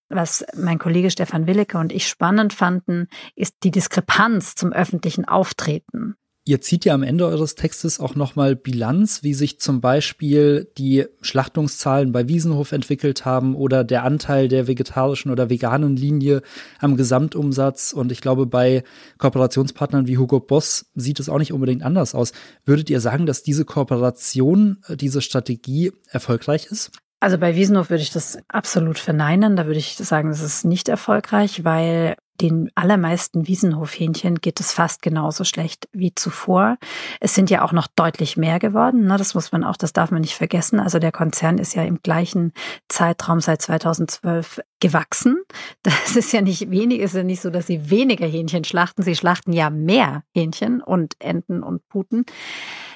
Was 0.09 0.45
mein 0.55 0.79
Kollege 0.79 1.09
Stefan 1.09 1.47
Willeke 1.47 1.77
und 1.77 1.93
ich 1.93 2.07
spannend 2.07 2.53
fanden, 2.53 3.07
ist 3.35 3.55
die 3.63 3.71
Diskrepanz 3.71 4.55
zum 4.55 4.73
öffentlichen 4.73 5.25
Auftreten. 5.25 6.15
Ihr 6.45 6.59
zieht 6.59 6.83
ja 6.83 6.93
am 6.93 7.03
Ende 7.03 7.25
eures 7.25 7.55
Textes 7.55 8.01
auch 8.01 8.15
nochmal 8.15 8.57
Bilanz, 8.57 9.23
wie 9.23 9.33
sich 9.33 9.61
zum 9.61 9.79
Beispiel 9.79 10.67
die 10.77 11.05
Schlachtungszahlen 11.21 12.11
bei 12.11 12.27
Wiesenhof 12.27 12.73
entwickelt 12.73 13.23
haben 13.23 13.55
oder 13.55 13.85
der 13.85 14.03
Anteil 14.03 14.49
der 14.49 14.67
vegetarischen 14.67 15.31
oder 15.31 15.49
veganen 15.49 15.95
Linie 15.95 16.41
am 16.79 16.97
Gesamtumsatz. 16.97 17.93
Und 17.93 18.11
ich 18.11 18.19
glaube, 18.19 18.45
bei 18.45 18.83
Kooperationspartnern 19.19 20.05
wie 20.07 20.17
Hugo 20.17 20.41
Boss 20.41 20.87
sieht 20.95 21.21
es 21.21 21.29
auch 21.29 21.39
nicht 21.39 21.53
unbedingt 21.53 21.81
anders 21.81 22.13
aus. 22.13 22.33
Würdet 22.65 22.89
ihr 22.89 22.99
sagen, 22.99 23.25
dass 23.25 23.43
diese 23.43 23.63
Kooperation, 23.63 24.83
äh, 24.89 24.97
diese 24.97 25.21
Strategie 25.21 25.93
erfolgreich 26.09 26.65
ist? 26.65 26.91
Also 27.21 27.37
bei 27.37 27.55
Wiesenhof 27.55 27.89
würde 27.89 28.03
ich 28.03 28.11
das 28.11 28.37
absolut 28.49 28.99
verneinen. 28.99 29.55
Da 29.55 29.65
würde 29.65 29.79
ich 29.79 29.95
sagen, 29.95 30.29
es 30.29 30.41
ist 30.41 30.65
nicht 30.65 30.89
erfolgreich, 30.89 31.63
weil 31.63 32.17
den 32.41 32.71
allermeisten 32.75 33.47
Wiesenhofhähnchen 33.47 34.35
geht 34.35 34.59
es 34.59 34.71
fast 34.71 35.01
genauso 35.01 35.43
schlecht 35.43 35.87
wie 35.91 36.15
zuvor. 36.15 36.77
Es 37.19 37.35
sind 37.35 37.49
ja 37.49 37.63
auch 37.63 37.71
noch 37.71 37.87
deutlich 37.87 38.37
mehr 38.37 38.59
geworden. 38.59 39.05
Ne? 39.05 39.17
Das 39.17 39.35
muss 39.35 39.51
man 39.51 39.63
auch, 39.63 39.77
das 39.77 39.93
darf 39.93 40.11
man 40.11 40.21
nicht 40.21 40.35
vergessen. 40.35 40.79
Also 40.79 40.99
der 40.99 41.11
Konzern 41.11 41.57
ist 41.57 41.75
ja 41.75 41.83
im 41.83 42.01
gleichen 42.01 42.53
Zeitraum 42.89 43.39
seit 43.39 43.61
2012 43.61 44.61
gewachsen. 44.79 45.37
Das 45.83 46.15
ist 46.15 46.33
ja 46.33 46.41
nicht 46.41 46.71
wenig, 46.71 46.99
ist 46.99 47.15
ja 47.15 47.23
nicht 47.23 47.41
so, 47.41 47.49
dass 47.49 47.67
sie 47.67 47.89
weniger 47.89 48.25
Hähnchen 48.25 48.63
schlachten. 48.63 49.03
Sie 49.03 49.15
schlachten 49.15 49.53
ja 49.53 49.69
mehr 49.69 50.23
Hähnchen 50.33 50.81
und 50.81 51.15
Enten 51.19 51.61
und 51.61 51.87
Puten. 51.87 52.25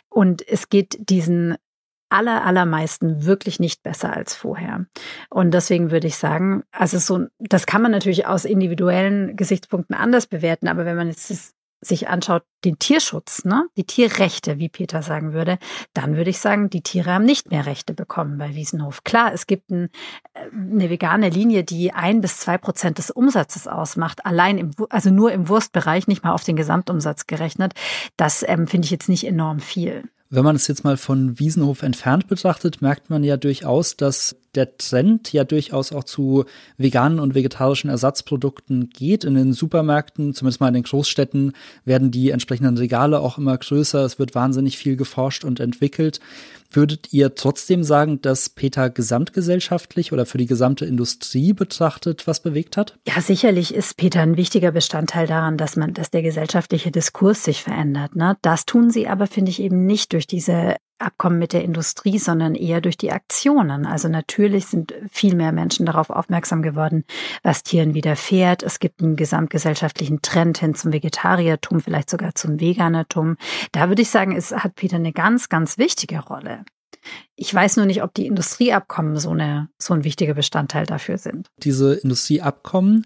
Und 0.10 0.48
es 0.48 0.70
geht 0.70 0.98
diesen 1.10 1.58
aller, 2.10 2.46
allermeisten 2.46 3.26
wirklich 3.26 3.60
nicht 3.60 3.84
besser 3.84 4.14
als 4.14 4.36
vorher. 4.36 4.86
Und 5.30 5.54
deswegen 5.54 5.92
würde 5.92 6.08
ich 6.08 6.18
sagen, 6.18 6.64
also 6.72 6.98
so, 7.00 7.28
das 7.40 7.66
kann 7.66 7.82
man 7.82 7.92
natürlich 7.92 8.28
aus 8.28 8.46
individuellen 8.46 9.36
Gesichtspunkten 9.36 9.96
anders 9.96 10.28
bewerten, 10.28 10.68
aber 10.68 10.86
wenn 10.86 10.96
man 10.96 11.08
jetzt 11.08 11.56
sich 11.82 12.08
anschaut, 12.08 12.44
den 12.66 12.80
Tierschutz, 12.80 13.46
ne, 13.46 13.68
die 13.78 13.86
Tierrechte, 13.86 14.58
wie 14.58 14.70
Peter 14.70 15.04
sagen 15.04 15.34
würde, 15.34 15.60
dann 15.94 16.16
würde 16.16 16.32
ich 16.32 16.40
sagen, 16.40 16.70
die 16.70 16.82
Tiere 16.82 17.14
haben 17.14 17.26
nicht 17.26 17.52
mehr 17.52 17.68
Rechte 17.68 17.94
bekommen 17.94 18.38
bei 18.40 18.56
Wiesenhof. 18.56 19.04
Klar, 19.04 19.32
es 19.34 19.46
gibt 19.46 19.70
ein, 19.70 19.90
äh, 20.34 20.50
eine 20.52 20.90
vegane 20.90 21.30
Linie, 21.30 21.64
die 21.64 21.94
ein 21.94 22.22
bis 22.22 22.40
zwei 22.40 22.58
Prozent 22.58 22.98
des 22.98 23.12
Umsatzes 23.12 23.68
ausmacht, 23.68 24.26
allein 24.26 24.58
im, 24.58 24.72
also 24.90 25.12
nur 25.12 25.32
im 25.32 25.50
Wurstbereich, 25.50 26.08
nicht 26.08 26.24
mal 26.24 26.34
auf 26.34 26.44
den 26.44 26.56
Gesamtumsatz 26.56 27.28
gerechnet. 27.28 27.74
Das 28.18 28.44
ähm, 28.48 28.66
finde 28.68 28.86
ich 28.86 28.92
jetzt 28.92 29.10
nicht 29.10 29.26
enorm 29.28 29.60
viel. 29.60 30.04
Wenn 30.30 30.44
man 30.44 30.58
es 30.58 30.68
jetzt 30.68 30.84
mal 30.84 30.98
von 30.98 31.40
Wiesenhof 31.40 31.84
entfernt 31.84 32.28
betrachtet, 32.28 32.82
merkt 32.82 33.10
man 33.10 33.24
ja 33.24 33.38
durchaus, 33.38 33.96
dass 33.96 34.36
der 34.56 34.78
Trend 34.78 35.32
ja 35.32 35.46
durchaus 35.46 35.94
auch 35.94 36.04
zu 36.04 36.44
veganen 36.78 37.20
und 37.20 37.34
vegetarischen 37.34 37.90
Ersatzprodukten 37.90 38.90
geht. 38.90 39.24
In 39.24 39.36
den 39.36 39.54
Supermärkten, 39.54 40.34
zumindest 40.34 40.60
mal 40.60 40.68
in 40.68 40.74
den 40.74 40.84
Großstädten, 40.84 41.54
werden 41.86 42.12
die 42.12 42.32
entsprechenden 42.32 42.78
Regale 42.78 43.22
auch 43.22 43.38
immer 43.38 43.58
größer. 43.58 44.04
Es 44.04 44.20
wird 44.20 44.36
wahnsinnig 44.36 44.78
viel 44.78 44.98
geforscht 44.98 45.46
und 45.46 45.62
entwickelt. 45.62 46.20
Würdet 46.72 47.14
ihr 47.14 47.36
trotzdem 47.36 47.84
sagen, 47.84 48.22
dass 48.22 48.50
Peter 48.50 48.90
gesamtgesellschaftlich 48.90 50.12
oder 50.14 50.26
für 50.26 50.38
die 50.38 50.46
gesamte 50.46 50.86
Industrie 50.86 51.54
betrachtet 51.54 52.28
was 52.28 52.42
bewegt 52.42 52.78
hat? 52.78 52.98
Ja, 53.08 53.22
sicherlich 53.22 53.74
ist 53.74 53.98
Peter 53.98 54.22
ein 54.22 54.38
wichtiger 54.38 54.72
Bestandteil 54.72 55.28
daran, 55.28 55.58
dass 55.58 55.76
man, 55.76 55.94
dass 55.94 56.12
der 56.12 56.22
gesellschaftliche 56.22 56.92
Diskurs 56.92 57.44
sich 57.44 57.64
verändert. 57.64 58.16
Ne? 58.16 58.38
Das 58.42 58.66
tun 58.66 58.90
sie 58.90 59.08
aber, 59.08 59.28
finde 59.28 59.52
ich, 59.52 59.62
eben 59.62 59.86
nicht 59.86 60.14
durch 60.14 60.28
diese 60.28 60.76
Abkommen 61.00 61.38
mit 61.38 61.54
der 61.54 61.64
Industrie, 61.64 62.18
sondern 62.18 62.56
eher 62.56 62.82
durch 62.82 62.98
die 62.98 63.12
Aktionen. 63.12 63.86
Also 63.86 64.08
natürlich 64.08 64.66
sind 64.66 64.96
viel 65.12 65.36
mehr 65.36 65.52
Menschen 65.52 65.86
darauf 65.86 66.10
aufmerksam 66.10 66.64
geworden, 66.64 67.06
was 67.44 67.62
Tieren 67.62 67.94
widerfährt. 67.94 68.64
Es 68.64 68.80
gibt 68.80 69.02
einen 69.02 69.16
gesamtgesellschaftlichen 69.16 70.24
Trend 70.24 70.58
hin 70.58 70.74
zum 70.74 70.94
Vegetariertum, 70.94 71.82
vielleicht 71.82 72.10
sogar 72.10 72.34
zum 72.34 72.60
Veganertum. 72.60 73.38
Da 73.72 73.90
würde 73.90 74.02
ich 74.02 74.10
sagen, 74.10 74.36
es 74.36 74.52
hat 74.52 74.76
Peter 74.76 74.96
eine 74.96 75.14
ganz, 75.14 75.50
ganz 75.50 75.78
wichtige 75.78 76.20
Rolle. 76.20 76.57
Ich 77.36 77.54
weiß 77.54 77.78
nur 77.78 77.86
nicht, 77.86 78.04
ob 78.04 78.14
die 78.14 78.28
Industrieabkommen 78.28 79.18
so, 79.18 79.32
eine, 79.32 79.70
so 79.78 79.94
ein 79.94 80.04
wichtiger 80.04 80.34
Bestandteil 80.34 80.86
dafür 80.86 81.18
sind. 81.18 81.48
Diese 81.64 81.94
Industrieabkommen, 81.96 83.06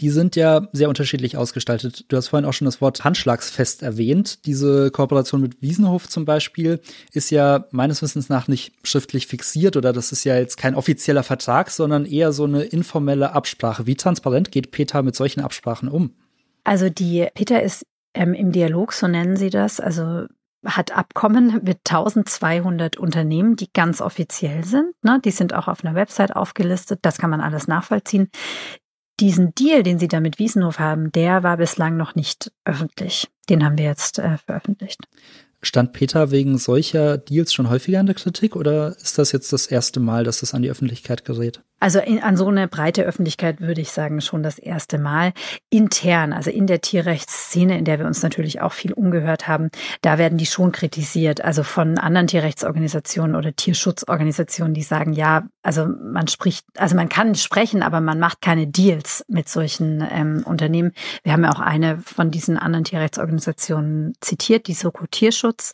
die 0.00 0.10
sind 0.10 0.36
ja 0.36 0.68
sehr 0.72 0.88
unterschiedlich 0.88 1.36
ausgestaltet. 1.36 2.04
Du 2.08 2.16
hast 2.16 2.28
vorhin 2.28 2.48
auch 2.48 2.52
schon 2.52 2.66
das 2.66 2.80
Wort 2.80 3.02
Handschlagsfest 3.02 3.82
erwähnt. 3.82 4.46
Diese 4.46 4.90
Kooperation 4.92 5.40
mit 5.40 5.60
Wiesenhof 5.60 6.08
zum 6.08 6.24
Beispiel 6.24 6.80
ist 7.12 7.30
ja 7.30 7.64
meines 7.72 8.00
Wissens 8.00 8.28
nach 8.28 8.46
nicht 8.46 8.72
schriftlich 8.84 9.26
fixiert 9.26 9.76
oder 9.76 9.92
das 9.92 10.12
ist 10.12 10.22
ja 10.24 10.36
jetzt 10.36 10.56
kein 10.56 10.76
offizieller 10.76 11.24
Vertrag, 11.24 11.70
sondern 11.70 12.04
eher 12.04 12.32
so 12.32 12.44
eine 12.44 12.62
informelle 12.62 13.32
Absprache. 13.32 13.86
Wie 13.86 13.96
transparent 13.96 14.52
geht 14.52 14.70
Peter 14.70 15.02
mit 15.02 15.16
solchen 15.16 15.40
Absprachen 15.40 15.88
um? 15.88 16.14
Also 16.62 16.90
die 16.90 17.26
Peter 17.34 17.62
ist 17.62 17.84
ähm, 18.14 18.34
im 18.34 18.52
Dialog, 18.52 18.92
so 18.92 19.08
nennen 19.08 19.36
sie 19.36 19.50
das, 19.50 19.80
also 19.80 20.26
hat 20.64 20.96
Abkommen 20.96 21.60
mit 21.64 21.78
1200 21.88 22.96
Unternehmen, 22.96 23.56
die 23.56 23.72
ganz 23.72 24.00
offiziell 24.00 24.64
sind. 24.64 24.92
Ne? 25.02 25.20
Die 25.24 25.30
sind 25.30 25.54
auch 25.54 25.68
auf 25.68 25.84
einer 25.84 25.94
Website 25.94 26.34
aufgelistet. 26.34 27.00
Das 27.02 27.18
kann 27.18 27.30
man 27.30 27.40
alles 27.40 27.68
nachvollziehen 27.68 28.28
diesen 29.20 29.54
Deal, 29.54 29.82
den 29.82 29.98
Sie 29.98 30.08
da 30.08 30.20
mit 30.20 30.38
Wiesenhof 30.38 30.78
haben, 30.78 31.10
der 31.12 31.42
war 31.42 31.56
bislang 31.56 31.96
noch 31.96 32.14
nicht 32.14 32.52
öffentlich. 32.64 33.28
Den 33.48 33.64
haben 33.64 33.78
wir 33.78 33.84
jetzt 33.84 34.18
äh, 34.18 34.38
veröffentlicht. 34.38 35.00
Stand 35.60 35.92
Peter 35.92 36.30
wegen 36.30 36.56
solcher 36.56 37.18
Deals 37.18 37.52
schon 37.52 37.68
häufiger 37.68 37.98
in 37.98 38.06
der 38.06 38.14
Kritik 38.14 38.54
oder 38.54 38.96
ist 38.98 39.18
das 39.18 39.32
jetzt 39.32 39.52
das 39.52 39.66
erste 39.66 39.98
Mal, 39.98 40.22
dass 40.22 40.40
das 40.40 40.54
an 40.54 40.62
die 40.62 40.70
Öffentlichkeit 40.70 41.24
gerät? 41.24 41.62
Also 41.80 42.00
in, 42.00 42.22
an 42.22 42.36
so 42.36 42.48
eine 42.48 42.66
breite 42.66 43.04
Öffentlichkeit 43.04 43.60
würde 43.60 43.80
ich 43.80 43.92
sagen 43.92 44.20
schon 44.20 44.42
das 44.42 44.58
erste 44.58 44.98
Mal. 44.98 45.32
Intern, 45.70 46.32
also 46.32 46.50
in 46.50 46.66
der 46.66 46.80
Tierrechtsszene, 46.80 47.78
in 47.78 47.84
der 47.84 47.98
wir 47.98 48.06
uns 48.06 48.22
natürlich 48.22 48.60
auch 48.60 48.72
viel 48.72 48.92
umgehört 48.92 49.46
haben, 49.46 49.70
da 50.02 50.18
werden 50.18 50.38
die 50.38 50.46
schon 50.46 50.72
kritisiert. 50.72 51.44
Also 51.44 51.62
von 51.62 51.98
anderen 51.98 52.26
Tierrechtsorganisationen 52.26 53.36
oder 53.36 53.54
Tierschutzorganisationen, 53.54 54.74
die 54.74 54.82
sagen, 54.82 55.12
ja, 55.12 55.46
also 55.62 55.86
man 55.86 56.26
spricht, 56.26 56.66
also 56.76 56.96
man 56.96 57.08
kann 57.08 57.34
sprechen, 57.34 57.82
aber 57.82 58.00
man 58.00 58.18
macht 58.18 58.40
keine 58.40 58.66
Deals 58.66 59.24
mit 59.28 59.48
solchen 59.48 60.06
ähm, 60.10 60.42
Unternehmen. 60.44 60.92
Wir 61.22 61.32
haben 61.32 61.44
ja 61.44 61.50
auch 61.50 61.60
eine 61.60 61.98
von 61.98 62.30
diesen 62.30 62.58
anderen 62.58 62.84
Tierrechtsorganisationen 62.84 64.14
zitiert, 64.20 64.66
die 64.66 64.74
Soko 64.74 65.06
Tierschutz. 65.06 65.72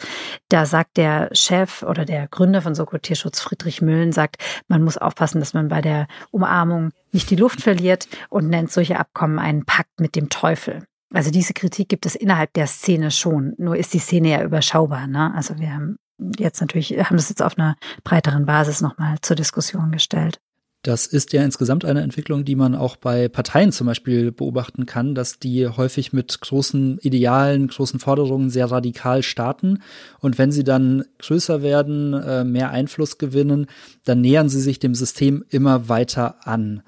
Da 0.48 0.66
sagt 0.66 0.98
der 0.98 1.30
Chef 1.32 1.82
oder 1.82 2.04
der 2.04 2.28
Gründer 2.28 2.60
von 2.60 2.74
Soko 2.74 2.98
Tierschutz, 2.98 3.40
Friedrich 3.40 3.80
Müllen, 3.80 4.12
sagt, 4.12 4.36
man 4.68 4.82
muss 4.82 4.98
aufpassen, 4.98 5.40
dass 5.40 5.54
man 5.54 5.68
bei 5.68 5.80
der 5.80 5.93
der 5.94 6.06
Umarmung 6.30 6.90
nicht 7.12 7.30
die 7.30 7.36
Luft 7.36 7.60
verliert 7.60 8.08
und 8.28 8.48
nennt 8.48 8.72
solche 8.72 8.98
Abkommen 8.98 9.38
einen 9.38 9.64
Pakt 9.64 10.00
mit 10.00 10.16
dem 10.16 10.28
Teufel. 10.28 10.84
Also 11.12 11.30
diese 11.30 11.54
Kritik 11.54 11.88
gibt 11.88 12.06
es 12.06 12.16
innerhalb 12.16 12.52
der 12.54 12.66
Szene 12.66 13.10
schon. 13.10 13.54
Nur 13.56 13.76
ist 13.76 13.94
die 13.94 14.00
Szene 14.00 14.30
ja 14.30 14.42
überschaubar. 14.42 15.06
Ne? 15.06 15.32
Also 15.34 15.58
wir 15.58 15.72
haben 15.72 15.96
jetzt 16.38 16.60
natürlich, 16.60 16.90
haben 16.90 17.16
das 17.16 17.28
jetzt 17.28 17.42
auf 17.42 17.56
einer 17.56 17.76
breiteren 18.02 18.46
Basis 18.46 18.80
nochmal 18.80 19.18
zur 19.22 19.36
Diskussion 19.36 19.92
gestellt. 19.92 20.40
Das 20.84 21.06
ist 21.06 21.32
ja 21.32 21.42
insgesamt 21.42 21.86
eine 21.86 22.02
Entwicklung, 22.02 22.44
die 22.44 22.56
man 22.56 22.74
auch 22.74 22.96
bei 22.96 23.28
Parteien 23.28 23.72
zum 23.72 23.86
Beispiel 23.86 24.30
beobachten 24.30 24.84
kann, 24.84 25.14
dass 25.14 25.38
die 25.38 25.66
häufig 25.66 26.12
mit 26.12 26.38
großen 26.42 26.98
Idealen, 26.98 27.68
großen 27.68 27.98
Forderungen 27.98 28.50
sehr 28.50 28.70
radikal 28.70 29.22
starten. 29.22 29.78
Und 30.20 30.36
wenn 30.36 30.52
sie 30.52 30.62
dann 30.62 31.04
größer 31.20 31.62
werden, 31.62 32.12
äh, 32.12 32.44
mehr 32.44 32.70
Einfluss 32.70 33.16
gewinnen, 33.16 33.66
dann 34.04 34.20
nähern 34.20 34.50
sie 34.50 34.60
sich 34.60 34.78
dem 34.78 34.94
System 34.94 35.42
immer 35.48 35.88
weiter 35.88 36.46
an. 36.46 36.82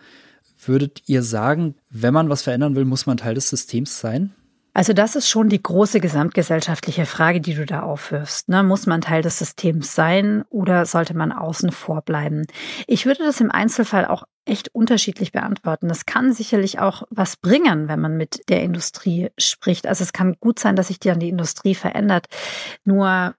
Würdet 0.63 1.01
ihr 1.07 1.23
sagen, 1.23 1.75
wenn 1.89 2.13
man 2.13 2.29
was 2.29 2.43
verändern 2.43 2.77
will, 2.77 2.85
muss 2.85 3.07
man 3.07 3.17
Teil 3.17 3.35
des 3.35 3.49
Systems 3.49 3.99
sein? 3.99 4.35
Also 4.77 4.93
das 4.93 5.17
ist 5.17 5.27
schon 5.27 5.49
die 5.49 5.63
große 5.63 6.01
gesamtgesellschaftliche 6.01 7.07
Frage, 7.07 7.41
die 7.41 7.55
du 7.55 7.65
da 7.65 7.81
aufwirfst. 7.81 8.51
Ne? 8.51 8.63
Muss 8.63 8.85
man 8.85 9.01
Teil 9.01 9.23
des 9.23 9.39
Systems 9.39 9.95
sein 9.95 10.45
oder 10.51 10.85
sollte 10.85 11.17
man 11.17 11.33
außen 11.33 11.73
vor 11.73 12.03
bleiben? 12.03 12.47
Ich 12.87 13.07
würde 13.07 13.25
das 13.25 13.41
im 13.41 13.51
Einzelfall 13.51 14.05
auch 14.05 14.25
echt 14.45 14.75
unterschiedlich 14.75 15.33
beantworten. 15.33 15.89
Das 15.89 16.05
kann 16.05 16.35
sicherlich 16.35 16.79
auch 16.79 17.05
was 17.09 17.39
bringen, 17.39 17.89
wenn 17.89 18.01
man 18.01 18.19
mit 18.19 18.51
der 18.51 18.63
Industrie 18.63 19.31
spricht. 19.39 19.87
Also 19.87 20.05
es 20.05 20.13
kann 20.13 20.37
gut 20.41 20.59
sein, 20.59 20.77
dass 20.77 20.89
sich 20.89 21.01
dann 21.01 21.21
die 21.21 21.31
Industrie 21.31 21.75
verändert. 21.75 22.27
Nur 22.85 23.35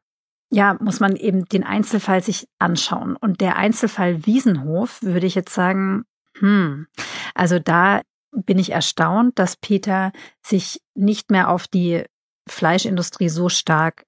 ja, 0.50 0.76
muss 0.80 1.00
man 1.00 1.16
eben 1.16 1.46
den 1.46 1.64
Einzelfall 1.64 2.24
sich 2.24 2.48
anschauen. 2.58 3.16
Und 3.16 3.42
der 3.42 3.58
Einzelfall 3.58 4.26
Wiesenhof 4.26 5.04
würde 5.04 5.28
ich 5.28 5.36
jetzt 5.36 5.54
sagen, 5.54 6.06
hm, 6.40 6.88
also 7.36 7.60
da 7.60 8.02
bin 8.46 8.60
ich 8.60 8.72
erstaunt, 8.72 9.40
dass 9.40 9.56
Peter 9.56 10.12
sich 10.46 10.82
nicht 10.96 11.32
mehr 11.32 11.50
auf 11.50 11.68
die 11.68 12.06
Fleischindustrie 12.48 13.30
so 13.30 13.50
stark 13.50 14.06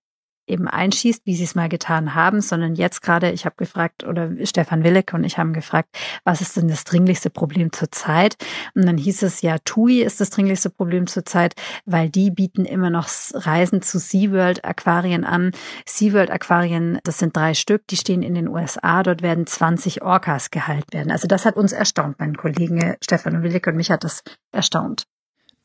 eben 0.50 0.68
einschießt, 0.68 1.26
wie 1.26 1.36
sie 1.36 1.44
es 1.44 1.56
mal 1.56 1.70
getan 1.70 2.16
haben, 2.16 2.42
sondern 2.42 2.76
jetzt 2.76 3.02
gerade, 3.02 3.32
ich 3.32 3.46
habe 3.46 3.56
gefragt, 3.58 4.04
oder 4.04 4.30
Stefan 4.44 4.84
Willek 4.84 5.14
und 5.14 5.24
ich 5.24 5.38
haben 5.38 5.54
gefragt, 5.54 5.90
was 6.24 6.42
ist 6.42 6.58
denn 6.58 6.68
das 6.68 6.84
dringlichste 6.84 7.30
Problem 7.30 7.72
zurzeit? 7.72 8.36
Und 8.76 8.86
dann 8.86 8.98
hieß 8.98 9.24
es 9.24 9.42
ja, 9.42 9.58
TUI 9.64 10.02
ist 10.02 10.20
das 10.20 10.30
dringlichste 10.30 10.70
Problem 10.70 11.08
zurzeit, 11.08 11.56
weil 11.86 12.10
die 12.10 12.32
bieten 12.32 12.66
immer 12.66 12.90
noch 12.90 13.10
Reisen 13.34 13.82
zu 13.82 14.00
SeaWorld 14.00 14.66
Aquarien 14.66 15.24
an. 15.24 15.52
SeaWorld 15.86 16.32
Aquarien, 16.32 17.00
das 17.04 17.20
sind 17.20 17.36
drei 17.36 17.54
Stück, 17.54 17.88
die 17.88 17.98
stehen 17.98 18.22
in 18.22 18.34
den 18.34 18.48
USA, 18.48 19.04
dort 19.04 19.22
werden 19.22 19.46
20 19.46 20.02
Orcas 20.02 20.52
gehalten 20.52 20.94
werden. 20.94 21.12
Also 21.12 21.28
das 21.28 21.46
hat 21.46 21.56
uns 21.56 21.72
erstaunt, 21.72 22.20
mein 22.20 22.36
Kollege 22.36 22.98
Stefan 23.04 23.44
Willek 23.44 23.68
und 23.68 23.76
mich 23.76 23.92
hat 23.92 24.04
das 24.04 24.24
erstaunt. 24.52 25.06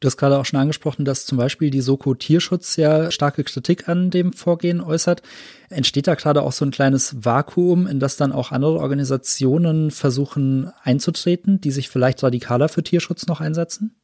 Du 0.05 0.09
hast 0.09 0.19
gerade 0.19 0.39
auch 0.39 0.45
schon 0.45 0.61
angesprochen, 0.61 1.07
dass 1.07 1.25
zum 1.25 1.39
Beispiel 1.39 1.71
die 1.71 1.81
Soko 1.81 2.13
Tierschutz 2.13 2.77
ja 2.77 3.11
starke 3.11 3.43
Kritik 3.43 3.89
an 3.89 4.11
dem 4.11 4.35
Vorgehen 4.35 4.83
äußert. 4.83 5.23
Entsteht 5.71 6.07
da 6.07 6.15
gerade 6.15 6.43
auch 6.43 6.53
so 6.53 6.67
ein 6.67 6.71
kleines 6.73 7.25
Vakuum, 7.25 7.87
in 7.87 8.01
das 8.01 8.19
dann 8.19 8.31
auch 8.31 8.53
andere 8.53 8.81
Organisationen 8.81 9.91
versuchen 9.91 10.71
einzutreten, 10.83 11.59
die 11.63 11.71
sich 11.71 11.89
vielleicht 11.89 12.23
radikaler 12.23 12.69
für 12.69 12.83
Tierschutz 12.83 13.27
noch 13.27 13.41
einsetzen? 13.41 13.97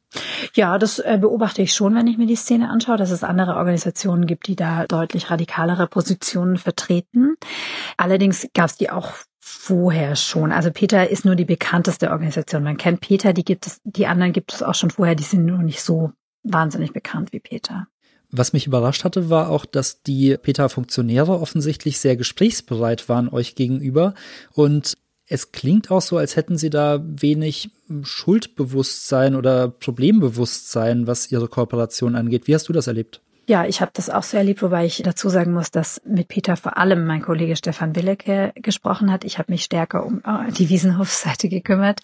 Ja, 0.53 0.77
das 0.77 0.99
äh, 0.99 1.17
beobachte 1.19 1.61
ich 1.61 1.73
schon, 1.73 1.95
wenn 1.95 2.07
ich 2.07 2.17
mir 2.17 2.27
die 2.27 2.35
Szene 2.35 2.69
anschaue, 2.69 2.97
dass 2.97 3.11
es 3.11 3.23
andere 3.23 3.55
Organisationen 3.55 4.25
gibt, 4.25 4.47
die 4.47 4.55
da 4.55 4.85
deutlich 4.85 5.31
radikalere 5.31 5.87
Positionen 5.87 6.57
vertreten. 6.57 7.35
Allerdings 7.97 8.47
gab 8.53 8.69
es 8.69 8.77
die 8.77 8.89
auch 8.89 9.13
vorher 9.39 10.15
schon. 10.15 10.51
Also 10.51 10.71
Peter 10.71 11.09
ist 11.09 11.25
nur 11.25 11.35
die 11.35 11.45
bekannteste 11.45 12.11
Organisation. 12.11 12.63
Man 12.63 12.77
kennt 12.77 13.01
Peter, 13.01 13.33
die 13.33 13.43
gibt 13.43 13.67
es, 13.67 13.81
die 13.83 14.07
anderen 14.07 14.33
gibt 14.33 14.53
es 14.53 14.63
auch 14.63 14.75
schon 14.75 14.91
vorher, 14.91 15.15
die 15.15 15.23
sind 15.23 15.45
nur 15.45 15.59
nicht 15.59 15.81
so 15.81 16.11
wahnsinnig 16.43 16.93
bekannt 16.93 17.31
wie 17.31 17.39
Peter. 17.39 17.87
Was 18.33 18.53
mich 18.53 18.65
überrascht 18.65 19.03
hatte, 19.03 19.29
war 19.29 19.49
auch, 19.49 19.65
dass 19.65 20.03
die 20.03 20.37
Peter-Funktionäre 20.37 21.39
offensichtlich 21.39 21.99
sehr 21.99 22.15
gesprächsbereit 22.15 23.09
waren 23.09 23.27
euch 23.27 23.55
gegenüber. 23.55 24.13
Und 24.53 24.97
es 25.31 25.53
klingt 25.53 25.89
auch 25.91 26.01
so, 26.01 26.17
als 26.17 26.35
hätten 26.35 26.57
sie 26.57 26.69
da 26.69 26.99
wenig 27.03 27.71
Schuldbewusstsein 28.03 29.35
oder 29.35 29.69
Problembewusstsein, 29.69 31.07
was 31.07 31.31
ihre 31.31 31.47
Kooperation 31.47 32.15
angeht. 32.15 32.47
Wie 32.47 32.53
hast 32.53 32.67
du 32.67 32.73
das 32.73 32.87
erlebt? 32.87 33.21
Ja, 33.47 33.65
ich 33.65 33.81
habe 33.81 33.91
das 33.93 34.09
auch 34.09 34.23
so 34.23 34.37
erlebt, 34.37 34.61
wobei 34.61 34.85
ich 34.85 35.01
dazu 35.03 35.29
sagen 35.29 35.53
muss, 35.53 35.71
dass 35.71 36.01
mit 36.05 36.27
Peter 36.27 36.57
vor 36.57 36.77
allem 36.77 37.05
mein 37.05 37.21
Kollege 37.21 37.55
Stefan 37.55 37.95
Willecke 37.95 38.51
gesprochen 38.55 39.11
hat. 39.11 39.23
Ich 39.23 39.39
habe 39.39 39.51
mich 39.51 39.63
stärker 39.63 40.05
um 40.05 40.21
äh, 40.25 40.51
die 40.51 40.69
Wiesenhofsseite 40.69 41.49
gekümmert. 41.49 42.01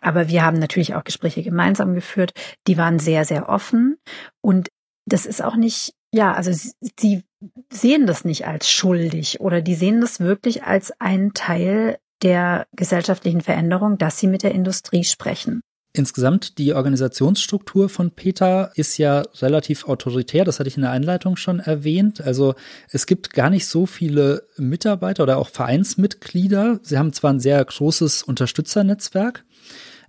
Aber 0.00 0.28
wir 0.28 0.42
haben 0.42 0.58
natürlich 0.58 0.94
auch 0.94 1.04
Gespräche 1.04 1.42
gemeinsam 1.42 1.94
geführt. 1.94 2.32
Die 2.66 2.78
waren 2.78 2.98
sehr, 2.98 3.24
sehr 3.26 3.48
offen. 3.48 3.98
Und 4.40 4.70
das 5.06 5.26
ist 5.26 5.42
auch 5.42 5.56
nicht, 5.56 5.94
ja, 6.12 6.32
also 6.32 6.52
sie, 6.52 6.72
sie 6.98 7.22
sehen 7.70 8.06
das 8.06 8.24
nicht 8.24 8.46
als 8.46 8.70
schuldig 8.70 9.40
oder 9.40 9.60
die 9.60 9.74
sehen 9.74 10.00
das 10.00 10.20
wirklich 10.20 10.64
als 10.64 10.92
einen 11.00 11.34
Teil 11.34 11.98
der 12.22 12.66
gesellschaftlichen 12.74 13.40
Veränderung, 13.40 13.98
dass 13.98 14.18
sie 14.18 14.26
mit 14.26 14.42
der 14.42 14.52
Industrie 14.52 15.04
sprechen. 15.04 15.60
Insgesamt 15.94 16.56
die 16.56 16.72
Organisationsstruktur 16.72 17.90
von 17.90 18.12
PETA 18.12 18.70
ist 18.76 18.96
ja 18.96 19.24
relativ 19.40 19.86
autoritär, 19.86 20.44
das 20.44 20.58
hatte 20.58 20.68
ich 20.68 20.76
in 20.76 20.82
der 20.82 20.90
Einleitung 20.90 21.36
schon 21.36 21.60
erwähnt. 21.60 22.22
Also 22.22 22.54
es 22.88 23.04
gibt 23.04 23.34
gar 23.34 23.50
nicht 23.50 23.66
so 23.66 23.84
viele 23.84 24.44
Mitarbeiter 24.56 25.22
oder 25.22 25.36
auch 25.36 25.50
Vereinsmitglieder. 25.50 26.80
Sie 26.82 26.96
haben 26.96 27.12
zwar 27.12 27.34
ein 27.34 27.40
sehr 27.40 27.62
großes 27.62 28.22
Unterstützernetzwerk, 28.22 29.44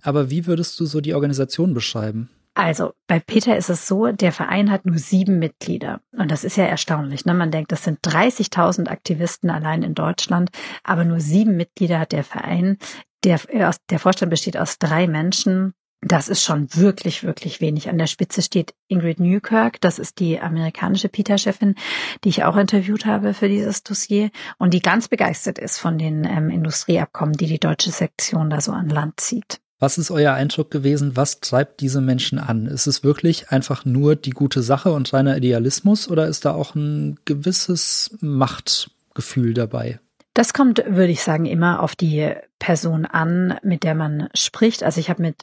aber 0.00 0.30
wie 0.30 0.46
würdest 0.46 0.80
du 0.80 0.86
so 0.86 1.02
die 1.02 1.12
Organisation 1.12 1.74
beschreiben? 1.74 2.30
Also 2.54 2.92
bei 3.08 3.18
Peter 3.18 3.56
ist 3.56 3.68
es 3.68 3.88
so, 3.88 4.12
der 4.12 4.30
Verein 4.30 4.70
hat 4.70 4.86
nur 4.86 4.98
sieben 4.98 5.40
Mitglieder. 5.40 6.00
Und 6.12 6.30
das 6.30 6.44
ist 6.44 6.56
ja 6.56 6.64
erstaunlich. 6.64 7.24
Ne? 7.24 7.34
Man 7.34 7.50
denkt, 7.50 7.72
das 7.72 7.82
sind 7.82 7.98
30.000 8.06 8.88
Aktivisten 8.88 9.50
allein 9.50 9.82
in 9.82 9.94
Deutschland, 9.94 10.50
aber 10.84 11.04
nur 11.04 11.18
sieben 11.18 11.56
Mitglieder 11.56 11.98
hat 11.98 12.12
der 12.12 12.22
Verein. 12.22 12.78
Der, 13.24 13.40
äh, 13.48 13.72
der 13.90 13.98
Vorstand 13.98 14.30
besteht 14.30 14.56
aus 14.56 14.78
drei 14.78 15.08
Menschen. 15.08 15.74
Das 16.00 16.28
ist 16.28 16.44
schon 16.44 16.68
wirklich, 16.74 17.24
wirklich 17.24 17.60
wenig. 17.60 17.88
An 17.88 17.98
der 17.98 18.06
Spitze 18.06 18.42
steht 18.42 18.74
Ingrid 18.88 19.18
Newkirk. 19.18 19.80
Das 19.80 19.98
ist 19.98 20.20
die 20.20 20.38
amerikanische 20.38 21.08
PETA-Chefin, 21.08 21.74
die 22.22 22.28
ich 22.28 22.44
auch 22.44 22.56
interviewt 22.56 23.06
habe 23.06 23.34
für 23.34 23.48
dieses 23.48 23.82
Dossier 23.82 24.30
und 24.58 24.74
die 24.74 24.82
ganz 24.82 25.08
begeistert 25.08 25.58
ist 25.58 25.78
von 25.78 25.98
den 25.98 26.24
ähm, 26.24 26.50
Industrieabkommen, 26.50 27.32
die 27.32 27.46
die 27.46 27.58
deutsche 27.58 27.90
Sektion 27.90 28.50
da 28.50 28.60
so 28.60 28.70
an 28.72 28.90
Land 28.90 29.18
zieht. 29.18 29.63
Was 29.84 29.98
ist 29.98 30.10
euer 30.10 30.32
Eindruck 30.32 30.70
gewesen? 30.70 31.14
Was 31.14 31.40
treibt 31.40 31.82
diese 31.82 32.00
Menschen 32.00 32.38
an? 32.38 32.64
Ist 32.64 32.86
es 32.86 33.04
wirklich 33.04 33.50
einfach 33.50 33.84
nur 33.84 34.16
die 34.16 34.30
gute 34.30 34.62
Sache 34.62 34.90
und 34.90 35.12
reiner 35.12 35.36
Idealismus 35.36 36.08
oder 36.08 36.26
ist 36.26 36.46
da 36.46 36.54
auch 36.54 36.74
ein 36.74 37.18
gewisses 37.26 38.16
Machtgefühl 38.22 39.52
dabei? 39.52 40.00
Das 40.32 40.54
kommt, 40.54 40.82
würde 40.86 41.12
ich 41.12 41.22
sagen, 41.22 41.44
immer 41.44 41.82
auf 41.82 41.96
die 41.96 42.32
Person 42.58 43.04
an, 43.04 43.58
mit 43.62 43.82
der 43.82 43.94
man 43.94 44.30
spricht. 44.32 44.82
Also 44.82 45.00
ich 45.00 45.10
habe 45.10 45.20
mit 45.20 45.42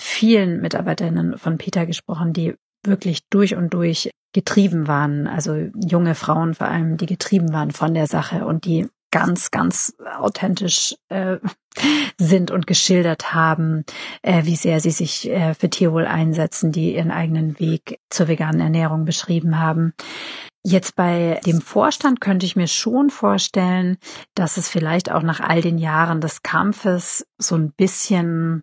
vielen 0.00 0.62
Mitarbeiterinnen 0.62 1.36
von 1.36 1.58
Peter 1.58 1.84
gesprochen, 1.84 2.32
die 2.32 2.54
wirklich 2.86 3.28
durch 3.28 3.56
und 3.56 3.74
durch 3.74 4.10
getrieben 4.32 4.88
waren, 4.88 5.26
also 5.26 5.68
junge 5.74 6.14
Frauen 6.14 6.54
vor 6.54 6.68
allem, 6.68 6.96
die 6.96 7.04
getrieben 7.04 7.52
waren 7.52 7.72
von 7.72 7.92
der 7.92 8.06
Sache 8.06 8.46
und 8.46 8.64
die 8.64 8.88
ganz, 9.12 9.52
ganz 9.52 9.94
authentisch 10.18 10.96
äh, 11.08 11.36
sind 12.18 12.50
und 12.50 12.66
geschildert 12.66 13.32
haben, 13.32 13.84
äh, 14.22 14.44
wie 14.44 14.56
sehr 14.56 14.80
sie 14.80 14.90
sich 14.90 15.30
äh, 15.30 15.54
für 15.54 15.70
Tierwohl 15.70 16.06
einsetzen, 16.06 16.72
die 16.72 16.96
ihren 16.96 17.12
eigenen 17.12 17.60
Weg 17.60 18.00
zur 18.10 18.26
veganen 18.26 18.60
Ernährung 18.60 19.04
beschrieben 19.04 19.60
haben. 19.60 19.92
Jetzt 20.64 20.96
bei 20.96 21.40
dem 21.46 21.60
Vorstand 21.60 22.20
könnte 22.20 22.46
ich 22.46 22.56
mir 22.56 22.68
schon 22.68 23.10
vorstellen, 23.10 23.98
dass 24.34 24.56
es 24.56 24.68
vielleicht 24.68 25.10
auch 25.10 25.22
nach 25.22 25.40
all 25.40 25.60
den 25.60 25.78
Jahren 25.78 26.20
des 26.20 26.42
Kampfes 26.42 27.26
so 27.38 27.56
ein 27.56 27.72
bisschen 27.72 28.62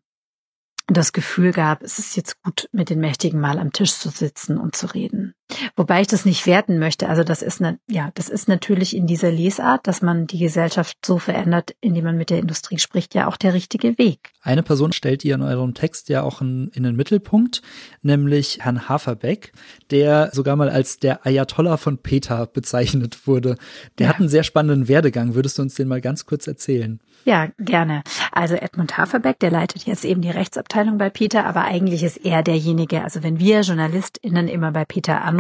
das 0.88 1.14
Gefühl 1.14 1.52
gab, 1.52 1.84
es 1.84 2.00
ist 2.00 2.16
jetzt 2.16 2.42
gut, 2.42 2.68
mit 2.72 2.90
den 2.90 3.00
Mächtigen 3.00 3.40
mal 3.40 3.60
am 3.60 3.72
Tisch 3.74 3.94
zu 3.94 4.10
sitzen 4.10 4.58
und 4.58 4.76
zu 4.76 4.88
reden. 4.88 5.36
Wobei 5.76 6.02
ich 6.02 6.08
das 6.08 6.26
nicht 6.26 6.46
werten 6.46 6.80
möchte. 6.80 7.10
Also 7.10 7.24
das 7.24 7.42
ist 7.42 7.60
ne, 7.62 7.80
ja, 7.90 8.12
das 8.14 8.30
ist 8.30 8.48
natürlich 8.48 8.96
in 8.96 9.08
dieser 9.08 9.32
Lesart, 9.32 9.88
dass 9.88 10.02
man 10.02 10.28
die 10.28 10.38
Gesellschaft 10.38 10.98
so 11.06 11.18
verändert, 11.18 11.76
indem 11.82 12.06
man 12.06 12.18
mit 12.18 12.30
der 12.30 12.40
Industrie 12.40 12.78
spricht, 12.78 13.16
ja 13.16 13.28
auch 13.28 13.38
der 13.38 13.54
richtige 13.54 13.98
Weg. 13.98 14.32
Eine 14.42 14.64
Person 14.64 14.94
stellt 14.94 15.26
ihr 15.26 15.36
in 15.36 15.42
eurem 15.42 15.74
Text 15.74 16.10
ja 16.10 16.24
auch 16.24 16.42
in, 16.42 16.70
in 16.74 16.84
den 16.84 16.96
Mittelpunkt, 16.96 17.62
nämlich 18.02 18.60
Herrn 18.62 18.88
Haferbeck, 18.88 19.52
der 19.92 20.30
sogar 20.34 20.56
mal 20.56 20.70
als 20.70 21.00
der 21.00 21.26
Ayatollah 21.26 21.78
von 21.78 21.98
Peter 21.98 22.46
bezeichnet 22.46 23.28
wurde. 23.28 23.58
Der 23.98 24.06
ja. 24.06 24.14
hat 24.14 24.20
einen 24.20 24.30
sehr 24.30 24.44
spannenden 24.44 24.88
Werdegang. 24.88 25.36
Würdest 25.36 25.58
du 25.58 25.64
uns 25.64 25.76
den 25.76 25.88
mal 25.88 26.02
ganz 26.02 26.26
kurz 26.26 26.48
erzählen? 26.48 27.00
Ja, 27.26 27.50
gerne. 27.60 28.04
Also 28.32 28.56
Edmund 28.56 28.98
Haferbeck, 28.98 29.40
der 29.40 29.52
leitet 29.52 29.86
jetzt 29.86 30.06
eben 30.06 30.22
die 30.22 30.30
Rechtsabteilung 30.30 30.98
bei 30.98 31.10
Peter, 31.10 31.46
aber 31.46 31.66
eigentlich 31.66 32.04
ist 32.04 32.18
er 32.18 32.44
derjenige, 32.44 33.04
also 33.04 33.24
wenn 33.24 33.40
wir 33.40 33.62
JournalistInnen 33.62 34.48
immer 34.48 34.72
bei 34.72 34.86
Peter 34.86 35.22
anrufen 35.22 35.39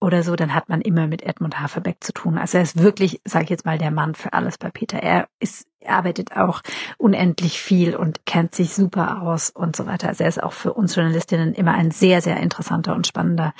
oder 0.00 0.22
so, 0.22 0.36
dann 0.36 0.54
hat 0.54 0.68
man 0.68 0.80
immer 0.80 1.06
mit 1.06 1.22
Edmund 1.22 1.60
Haferbeck 1.60 2.02
zu 2.02 2.12
tun. 2.12 2.38
Also 2.38 2.58
er 2.58 2.62
ist 2.62 2.82
wirklich, 2.82 3.20
sage 3.24 3.44
ich 3.44 3.50
jetzt 3.50 3.64
mal, 3.64 3.78
der 3.78 3.90
Mann 3.90 4.14
für 4.14 4.32
alles 4.32 4.58
bei 4.58 4.70
Peter. 4.70 4.98
Er 4.98 5.28
ist 5.40 5.66
arbeitet 5.88 6.36
auch 6.36 6.62
unendlich 6.98 7.60
viel 7.60 7.94
und 7.94 8.26
kennt 8.26 8.54
sich 8.54 8.74
super 8.74 9.22
aus 9.22 9.50
und 9.50 9.76
so 9.76 9.86
weiter. 9.86 10.08
Also 10.08 10.24
er 10.24 10.28
ist 10.28 10.42
auch 10.42 10.52
für 10.52 10.72
uns 10.72 10.94
Journalistinnen 10.94 11.54
immer 11.54 11.74
ein 11.74 11.90
sehr, 11.90 12.20
sehr 12.20 12.38
interessanter 12.38 12.94
und 12.94 13.06
spannender 13.06 13.54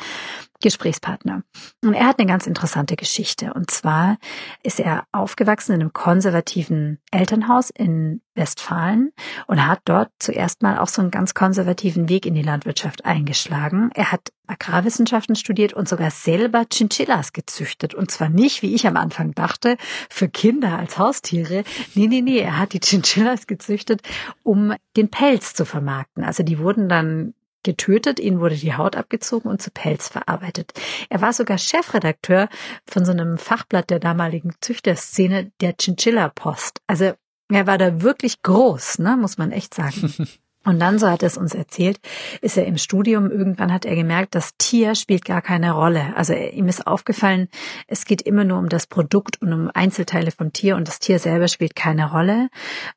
Gesprächspartner. 0.61 1.43
Und 1.85 1.95
er 1.95 2.07
hat 2.07 2.19
eine 2.19 2.29
ganz 2.29 2.47
interessante 2.47 2.97
Geschichte. 2.97 3.53
Und 3.55 3.71
zwar 3.71 4.19
ist 4.63 4.81
er 4.81 5.05
aufgewachsen 5.13 5.75
in 5.75 5.81
einem 5.81 5.93
konservativen 5.93 6.99
Elternhaus 7.11 7.71
in 7.71 8.21
Westfalen 8.35 9.13
und 9.47 9.67
hat 9.67 9.81
dort 9.87 10.11
zuerst 10.19 10.63
mal 10.63 10.79
auch 10.79 10.89
so 10.89 11.01
einen 11.03 11.11
ganz 11.11 11.35
konservativen 11.35 12.09
Weg 12.09 12.27
in 12.27 12.35
die 12.35 12.43
Landwirtschaft 12.43 13.05
eingeschlagen. 13.05 13.91
Er 13.95 14.13
hat 14.13 14.33
Agrarwissenschaften 14.47 15.35
studiert 15.35 15.73
und 15.73 15.89
sogar 15.89 16.11
selber 16.11 16.65
Chinchillas 16.71 17.33
gezüchtet. 17.33 17.95
Und 17.95 18.11
zwar 18.11 18.29
nicht, 18.29 18.63
wie 18.63 18.75
ich 18.75 18.87
am 18.87 18.97
Anfang 18.97 19.33
dachte, 19.33 19.77
für 20.09 20.29
Kinder 20.29 20.79
als 20.79 20.99
Haustiere. 20.99 21.65
Nee, 21.95 22.07
nee, 22.07 22.21
nee, 22.21 22.39
er 22.39 22.59
hat 22.59 22.73
die 22.73 22.81
Chinchillas 22.81 23.47
gezüchtet, 23.47 24.03
um 24.43 24.75
den 24.97 25.11
Pelz 25.11 25.55
zu 25.55 25.65
vermarkten. 25.65 26.23
Also 26.23 26.43
die 26.43 26.59
wurden 26.59 26.89
dann 26.89 27.35
getötet, 27.67 28.21
ihnen 28.21 28.41
wurde 28.41 28.57
die 28.57 28.75
Haut 28.75 28.97
abgezogen 28.97 29.51
und 29.51 29.61
zu 29.61 29.71
Pelz 29.71 30.09
verarbeitet. 30.09 30.73
Er 31.11 31.21
war 31.21 31.33
sogar 31.35 31.59
Chefredakteur 31.59 32.49
von 32.87 33.05
so 33.05 33.11
einem 33.11 33.37
Fachblatt 33.37 33.91
der 33.91 33.99
damaligen 33.99 34.55
Züchterszene, 34.61 35.51
der 35.61 35.75
Chinchilla 35.79 36.31
Post. 36.31 36.81
Also 36.87 37.13
er 37.53 37.67
war 37.67 37.77
da 37.77 38.01
wirklich 38.03 38.43
groß, 38.43 39.01
ne, 39.01 39.17
muss 39.17 39.37
man 39.37 39.53
echt 39.53 39.75
sagen. 39.75 40.15
Und 40.67 40.81
dann, 40.81 40.99
so 40.99 41.09
hat 41.09 41.23
er 41.23 41.29
es 41.29 41.39
uns 41.39 41.55
erzählt, 41.55 42.01
ist 42.41 42.57
er 42.59 42.67
im 42.67 42.77
Studium, 42.77 43.31
irgendwann 43.31 43.73
hat 43.73 43.85
er 43.85 43.95
gemerkt, 43.95 44.35
das 44.35 44.57
Tier 44.59 44.97
spielt 44.97 45.25
gar 45.25 45.41
keine 45.41 45.71
Rolle. 45.71 46.13
Also 46.17 46.35
ihm 46.35 46.67
ist 46.67 46.89
aufgefallen, 46.89 47.47
es 47.87 48.05
geht 48.05 48.21
immer 48.23 48.43
nur 48.43 48.59
um 48.59 48.69
das 48.69 48.89
Produkt 48.89 49.41
und 49.41 49.53
um 49.53 49.71
Einzelteile 49.73 50.33
vom 50.33 50.53
Tier 50.53 50.75
und 50.75 50.89
das 50.89 50.99
Tier 50.99 51.21
selber 51.21 51.47
spielt 51.47 51.77
keine 51.77 52.11
Rolle. 52.11 52.49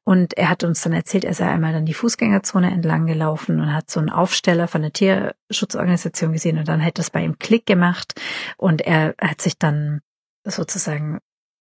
Und 0.04 0.34
er 0.36 0.50
hat 0.50 0.64
uns 0.64 0.82
dann 0.82 0.94
erzählt, 0.94 1.26
er 1.26 1.36
sei 1.36 1.48
einmal 1.48 1.72
dann 1.72 1.86
die 1.86 1.94
Fußgängerzone 1.94 2.72
entlang 2.72 3.06
gelaufen 3.06 3.60
und 3.60 3.72
hat 3.72 3.92
so 3.92 4.00
einen 4.00 4.10
Aufsteller 4.10 4.68
von 4.68 4.82
der 4.82 4.92
Tierschutzorganisation 4.92 6.34
gesehen 6.34 6.58
und 6.58 6.68
dann 6.68 6.80
hätte 6.80 7.04
es 7.04 7.12
bei 7.12 7.24
ihm 7.24 7.38
Klick 7.38 7.68
gemacht 7.68 8.20
und 8.58 8.82
er 8.82 9.14
hat 9.22 9.42
sich 9.42 9.60
dann 9.60 10.02
sozusagen 10.44 11.20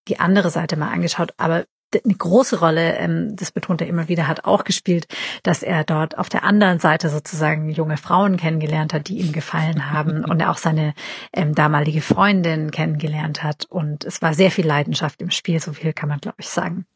die 0.08 0.20
andere 0.20 0.48
Seite 0.48 0.78
mal 0.78 0.90
angeschaut, 0.90 1.34
aber 1.36 1.66
eine 1.94 2.14
große 2.14 2.60
Rolle, 2.60 2.96
ähm, 2.96 3.34
das 3.36 3.50
betont 3.50 3.80
er 3.80 3.86
immer 3.86 4.08
wieder, 4.08 4.28
hat 4.28 4.44
auch 4.44 4.64
gespielt, 4.64 5.06
dass 5.42 5.62
er 5.62 5.84
dort 5.84 6.18
auf 6.18 6.28
der 6.28 6.44
anderen 6.44 6.78
Seite 6.78 7.08
sozusagen 7.08 7.70
junge 7.70 7.96
Frauen 7.96 8.36
kennengelernt 8.36 8.92
hat, 8.92 9.08
die 9.08 9.18
ihm 9.18 9.32
gefallen 9.32 9.90
haben 9.90 10.24
und 10.28 10.40
er 10.40 10.50
auch 10.50 10.58
seine 10.58 10.94
ähm, 11.32 11.54
damalige 11.54 12.00
Freundin 12.00 12.70
kennengelernt 12.70 13.42
hat. 13.42 13.66
Und 13.68 14.04
es 14.04 14.22
war 14.22 14.34
sehr 14.34 14.50
viel 14.50 14.66
Leidenschaft 14.66 15.22
im 15.22 15.30
Spiel, 15.30 15.60
so 15.60 15.72
viel 15.72 15.92
kann 15.92 16.08
man, 16.08 16.20
glaube 16.20 16.38
ich, 16.40 16.48
sagen. 16.48 16.86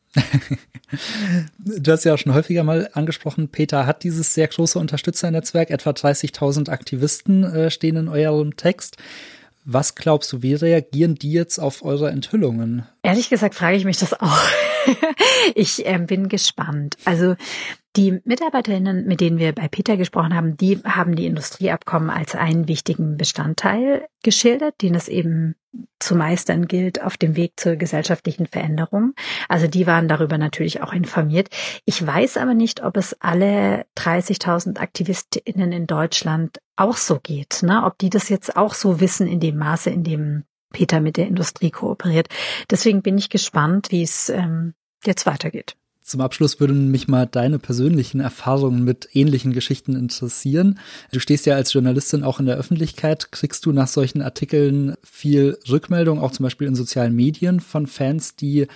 du 1.59 1.91
hast 1.91 2.05
ja 2.05 2.13
auch 2.13 2.19
schon 2.19 2.35
häufiger 2.35 2.65
mal 2.65 2.91
angesprochen, 2.93 3.49
Peter 3.49 3.87
hat 3.87 4.03
dieses 4.03 4.35
sehr 4.35 4.47
große 4.47 4.79
Unterstützernetzwerk, 4.79 5.71
etwa 5.71 5.91
30.000 5.91 6.69
Aktivisten 6.69 7.45
äh, 7.45 7.71
stehen 7.71 7.97
in 7.97 8.09
eurem 8.09 8.57
Text. 8.57 8.99
Was 9.64 9.94
glaubst 9.94 10.33
du, 10.33 10.42
wie 10.42 10.55
reagieren 10.55 11.14
die 11.14 11.33
jetzt 11.33 11.59
auf 11.59 11.85
eure 11.85 12.11
Enthüllungen? 12.11 12.87
Ehrlich 13.03 13.31
gesagt 13.31 13.55
frage 13.55 13.77
ich 13.77 13.85
mich 13.85 13.98
das 13.98 14.12
auch. 14.14 14.40
ich 15.55 15.87
äh, 15.87 15.98
bin 15.98 16.29
gespannt. 16.29 16.96
Also 17.05 17.37
die 17.97 18.21
Mitarbeiterinnen, 18.25 19.07
mit 19.07 19.21
denen 19.21 19.39
wir 19.39 19.53
bei 19.53 19.69
Peter 19.69 19.97
gesprochen 19.97 20.35
haben, 20.35 20.57
die 20.57 20.79
haben 20.85 21.15
die 21.15 21.27
Industrieabkommen 21.27 22.11
als 22.11 22.35
einen 22.35 22.67
wichtigen 22.67 23.17
Bestandteil 23.17 24.07
geschildert, 24.23 24.81
den 24.81 24.95
es 24.95 25.09
eben 25.09 25.57
zu 25.99 26.17
meistern 26.17 26.69
gilt 26.69 27.03
auf 27.03 27.17
dem 27.17 27.37
Weg 27.37 27.53
zur 27.57 27.77
gesellschaftlichen 27.77 28.47
Veränderung. 28.47 29.15
Also 29.49 29.67
die 29.67 29.87
waren 29.87 30.09
darüber 30.09 30.39
natürlich 30.39 30.83
auch 30.83 30.93
informiert. 30.93 31.49
Ich 31.85 32.05
weiß 32.05 32.39
aber 32.39 32.55
nicht, 32.55 32.83
ob 32.83 32.97
es 32.97 33.17
alle 33.21 33.87
30.000 33.97 34.79
Aktivistinnen 34.79 35.73
in 35.73 35.87
Deutschland 35.87 36.61
auch 36.77 36.97
so 36.97 37.21
geht, 37.21 37.63
ne? 37.63 37.85
ob 37.85 37.99
die 37.99 38.11
das 38.11 38.29
jetzt 38.29 38.57
auch 38.57 38.75
so 38.75 39.01
wissen 39.01 39.27
in 39.27 39.41
dem 39.41 39.57
Maße, 39.57 39.91
in 39.91 40.05
dem 40.05 40.45
Peter 40.73 41.01
mit 41.01 41.17
der 41.17 41.27
Industrie 41.27 41.71
kooperiert. 41.71 42.29
Deswegen 42.71 43.03
bin 43.03 43.19
ich 43.19 43.29
gespannt, 43.29 43.91
wie 43.91 44.03
es 44.03 44.31
ähm, 44.31 44.75
jetzt 45.05 45.27
weitergeht. 45.27 45.77
Zum 46.03 46.21
Abschluss 46.21 46.59
würden 46.59 46.91
mich 46.91 47.07
mal 47.07 47.27
deine 47.27 47.59
persönlichen 47.59 48.21
Erfahrungen 48.21 48.83
mit 48.83 49.09
ähnlichen 49.12 49.53
Geschichten 49.53 49.95
interessieren. 49.95 50.79
Du 51.12 51.21
stehst 51.21 51.47
ja 51.47 51.55
als 51.55 51.73
Journalistin 51.73 52.25
auch 52.25 52.41
in 52.41 52.47
der 52.47 52.57
Öffentlichkeit. 52.57 53.31
Kriegst 53.31 53.65
du 53.67 53.73
nach 53.73 53.87
solchen 53.87 54.21
Artikeln 54.21 54.95
viel 55.05 55.59
Rückmeldung, 55.69 56.19
auch 56.19 56.33
zum 56.33 56.43
Beispiel 56.43 56.67
in 56.67 56.75
sozialen 56.75 57.15
Medien 57.15 57.61
von 57.61 57.87
Fans, 57.87 58.35
die 58.35 58.67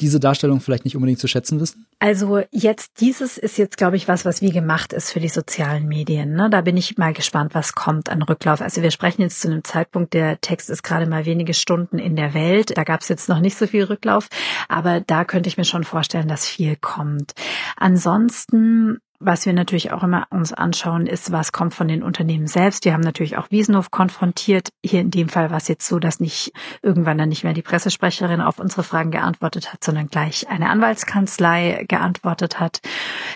diese 0.00 0.20
Darstellung 0.20 0.60
vielleicht 0.60 0.84
nicht 0.84 0.96
unbedingt 0.96 1.18
zu 1.18 1.28
schätzen 1.28 1.60
wissen? 1.60 1.86
Also 1.98 2.42
jetzt 2.50 3.00
dieses 3.00 3.38
ist 3.38 3.58
jetzt, 3.58 3.76
glaube 3.76 3.96
ich, 3.96 4.06
was, 4.06 4.24
was 4.24 4.40
wie 4.42 4.50
gemacht 4.50 4.92
ist 4.92 5.10
für 5.10 5.20
die 5.20 5.28
sozialen 5.28 5.88
Medien. 5.88 6.34
Ne? 6.34 6.48
Da 6.50 6.60
bin 6.60 6.76
ich 6.76 6.96
mal 6.98 7.12
gespannt, 7.12 7.54
was 7.54 7.74
kommt 7.74 8.08
an 8.08 8.22
Rücklauf. 8.22 8.60
Also 8.60 8.82
wir 8.82 8.90
sprechen 8.90 9.22
jetzt 9.22 9.40
zu 9.40 9.48
einem 9.48 9.64
Zeitpunkt, 9.64 10.14
der 10.14 10.40
Text 10.40 10.70
ist 10.70 10.82
gerade 10.82 11.06
mal 11.06 11.24
wenige 11.24 11.54
Stunden 11.54 11.98
in 11.98 12.16
der 12.16 12.34
Welt. 12.34 12.76
Da 12.76 12.84
gab 12.84 13.00
es 13.00 13.08
jetzt 13.08 13.28
noch 13.28 13.40
nicht 13.40 13.56
so 13.56 13.66
viel 13.66 13.84
Rücklauf, 13.84 14.28
aber 14.68 15.00
da 15.00 15.24
könnte 15.24 15.48
ich 15.48 15.56
mir 15.56 15.64
schon 15.64 15.84
vorstellen, 15.84 16.28
dass 16.28 16.46
viel 16.46 16.76
kommt. 16.76 17.32
Ansonsten 17.76 18.98
was 19.20 19.46
wir 19.46 19.52
natürlich 19.52 19.90
auch 19.90 20.04
immer 20.04 20.26
uns 20.30 20.52
anschauen, 20.52 21.06
ist, 21.06 21.32
was 21.32 21.50
kommt 21.50 21.74
von 21.74 21.88
den 21.88 22.02
Unternehmen 22.02 22.46
selbst. 22.46 22.84
Die 22.84 22.92
haben 22.92 23.00
natürlich 23.00 23.36
auch 23.36 23.50
Wiesenhof 23.50 23.90
konfrontiert. 23.90 24.68
Hier 24.84 25.00
in 25.00 25.10
dem 25.10 25.28
Fall 25.28 25.50
war 25.50 25.56
es 25.56 25.66
jetzt 25.66 25.88
so, 25.88 25.98
dass 25.98 26.20
nicht 26.20 26.52
irgendwann 26.82 27.18
dann 27.18 27.28
nicht 27.28 27.42
mehr 27.42 27.52
die 27.52 27.62
Pressesprecherin 27.62 28.40
auf 28.40 28.60
unsere 28.60 28.84
Fragen 28.84 29.10
geantwortet 29.10 29.72
hat, 29.72 29.82
sondern 29.82 30.06
gleich 30.06 30.48
eine 30.48 30.70
Anwaltskanzlei 30.70 31.84
geantwortet 31.88 32.60
hat. 32.60 32.80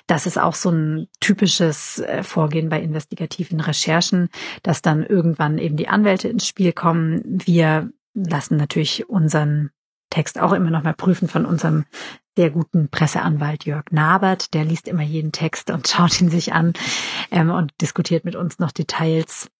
Das 0.07 0.27
ist 0.27 0.38
auch 0.38 0.55
so 0.55 0.71
ein 0.71 1.09
typisches 1.21 1.99
äh, 1.99 2.23
Vorgehen 2.23 2.68
bei 2.68 2.81
investigativen 2.81 3.61
Recherchen, 3.61 4.29
dass 4.62 4.83
dann 4.83 5.05
irgendwann 5.05 5.59
eben 5.59 5.77
die 5.77 5.88
Anwälte 5.88 6.29
ins 6.29 6.47
Spiel 6.47 6.73
kommen. 6.73 7.23
Wir 7.25 7.90
lassen 8.14 8.57
natürlich 8.57 9.09
unseren 9.09 9.71
Text 10.11 10.38
auch 10.38 10.53
immer 10.53 10.71
noch 10.71 10.83
mal 10.83 10.95
prüfen 10.95 11.27
von 11.27 11.47
unserem 11.47 11.87
sehr 12.37 12.51
guten 12.51 12.88
Presseanwalt 12.88 13.64
Jörg 13.64 13.85
Nabert. 13.90 14.55
Der 14.55 14.64
liest 14.64 14.88
immer 14.88 15.03
jeden 15.03 15.33
Text 15.33 15.71
und 15.71 15.88
schaut 15.88 16.21
ihn 16.21 16.31
sich 16.31 16.53
an 16.53 16.73
ähm, 17.31 17.51
und 17.51 17.73
diskutiert 17.81 18.25
mit 18.25 18.37
uns 18.37 18.59
noch 18.59 18.73
Details. 18.73 19.51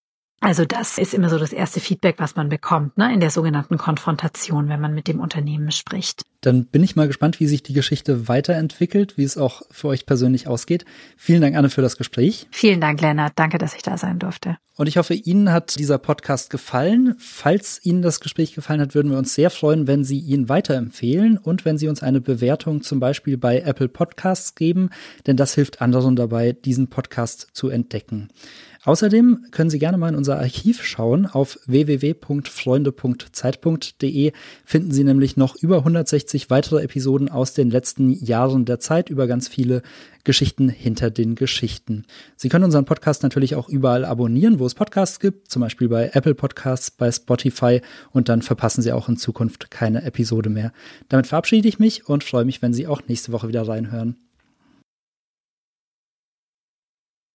Also 0.43 0.65
das 0.65 0.99
ist 0.99 1.15
immer 1.15 1.29
so 1.29 1.39
das 1.39 1.53
erste 1.53 1.79
Feedback, 1.79 2.17
was 2.19 2.35
man 2.35 2.49
bekommt, 2.49 2.99
ne, 2.99 3.15
in 3.15 3.21
der 3.21 3.31
sogenannten 3.31 3.79
Konfrontation, 3.79 4.69
wenn 4.69 4.81
man 4.81 4.93
mit 4.93 5.07
dem 5.07 5.21
Unternehmen 5.21 5.71
spricht. 5.71 6.25
Dann 6.41 6.67
bin 6.67 6.83
ich 6.83 6.97
mal 6.97 7.07
gespannt, 7.07 7.39
wie 7.39 7.47
sich 7.47 7.63
die 7.63 7.73
Geschichte 7.73 8.27
weiterentwickelt, 8.27 9.17
wie 9.17 9.23
es 9.23 9.39
auch 9.39 9.63
für 9.71 9.87
euch 9.87 10.05
persönlich 10.05 10.49
ausgeht. 10.49 10.85
Vielen 11.17 11.43
Dank, 11.43 11.55
Anne, 11.55 11.71
für 11.71 11.81
das 11.81 11.97
Gespräch. 11.97 12.49
Vielen 12.51 12.81
Dank, 12.81 13.01
Lennart. 13.01 13.35
Danke, 13.37 13.59
dass 13.59 13.77
ich 13.77 13.83
da 13.83 13.97
sein 13.97 14.19
durfte. 14.19 14.59
Und 14.75 14.89
ich 14.89 14.97
hoffe, 14.97 15.15
Ihnen 15.15 15.53
hat 15.53 15.79
dieser 15.79 15.99
Podcast 15.99 16.51
gefallen. 16.51 17.15
Falls 17.19 17.79
Ihnen 17.85 18.03
das 18.03 18.19
Gespräch 18.19 18.55
gefallen 18.55 18.81
hat, 18.81 18.97
würden 18.97 19.13
wir 19.13 19.19
uns 19.19 19.35
sehr 19.35 19.51
freuen, 19.51 19.87
wenn 19.87 20.03
Sie 20.03 20.19
ihn 20.19 20.49
weiterempfehlen 20.49 21.39
und 21.39 21.65
wenn 21.65 21.79
Sie 21.79 21.87
uns 21.87 22.03
eine 22.03 22.21
Bewertung 22.21 22.83
zum 22.83 22.99
Beispiel 22.99 23.39
bei 23.39 23.61
Apple 23.61 23.89
Podcasts 23.89 24.57
geben, 24.57 24.91
denn 25.29 25.37
das 25.37 25.55
hilft 25.55 25.81
anderen 25.81 26.17
dabei, 26.17 26.53
diesen 26.53 26.89
Podcast 26.89 27.51
zu 27.53 27.69
entdecken. 27.69 28.31
Außerdem 28.85 29.47
können 29.53 29.71
Sie 29.71 29.79
gerne 29.79 29.97
mal 29.97 30.09
in 30.09 30.17
unser 30.17 30.39
Archiv 30.39 30.83
schauen. 30.83 31.27
Auf 31.27 31.57
www.freunde.zeit.de 31.67 34.33
finden 34.65 34.91
Sie 34.91 35.05
nämlich 35.05 35.37
noch 35.37 35.55
über 35.55 35.77
160 35.79 36.51
weitere 36.51 36.83
Episoden 36.83 37.29
aus 37.29 37.55
den 37.55 37.71
letzten 37.71 38.11
Jahren 38.11 38.65
der 38.65 38.81
Zeit 38.81 39.09
über 39.09 39.29
ganz 39.29 39.47
viele 39.47 39.83
Geschichten 40.25 40.69
hinter 40.69 41.11
den 41.11 41.37
Geschichten. 41.37 42.07
Sie 42.35 42.49
können 42.49 42.65
unseren 42.65 42.85
Podcast 42.85 43.23
natürlich 43.23 43.55
auch 43.55 43.69
überall 43.69 44.05
abonnieren, 44.05 44.59
wo 44.59 44.67
es 44.67 44.75
Podcasts 44.75 45.21
gibt, 45.21 45.49
zum 45.49 45.63
Beispiel 45.63 45.89
bei 45.89 46.11
Apple 46.13 46.35
Podcasts, 46.35 46.91
bei 46.91 47.13
Spotify 47.13 47.83
und 48.11 48.29
dann 48.29 48.43
verpassen 48.43 48.83
Sie 48.83 48.91
auch 48.91 49.09
in 49.09 49.17
Zukunft 49.17 49.71
keine 49.71 50.03
Episode 50.03 50.51
mehr. 50.51 50.73
Damit 51.09 51.29
verabschiede 51.29 51.69
ich 51.69 51.79
mich 51.79 52.09
und 52.09 52.25
freue 52.25 52.45
mich, 52.45 52.63
wenn 52.63 52.75
Sie 52.75 52.89
auch 52.89 53.03
nächste 53.07 53.31
Woche 53.31 53.47
wieder 53.47 53.69
reinhören. 53.69 54.17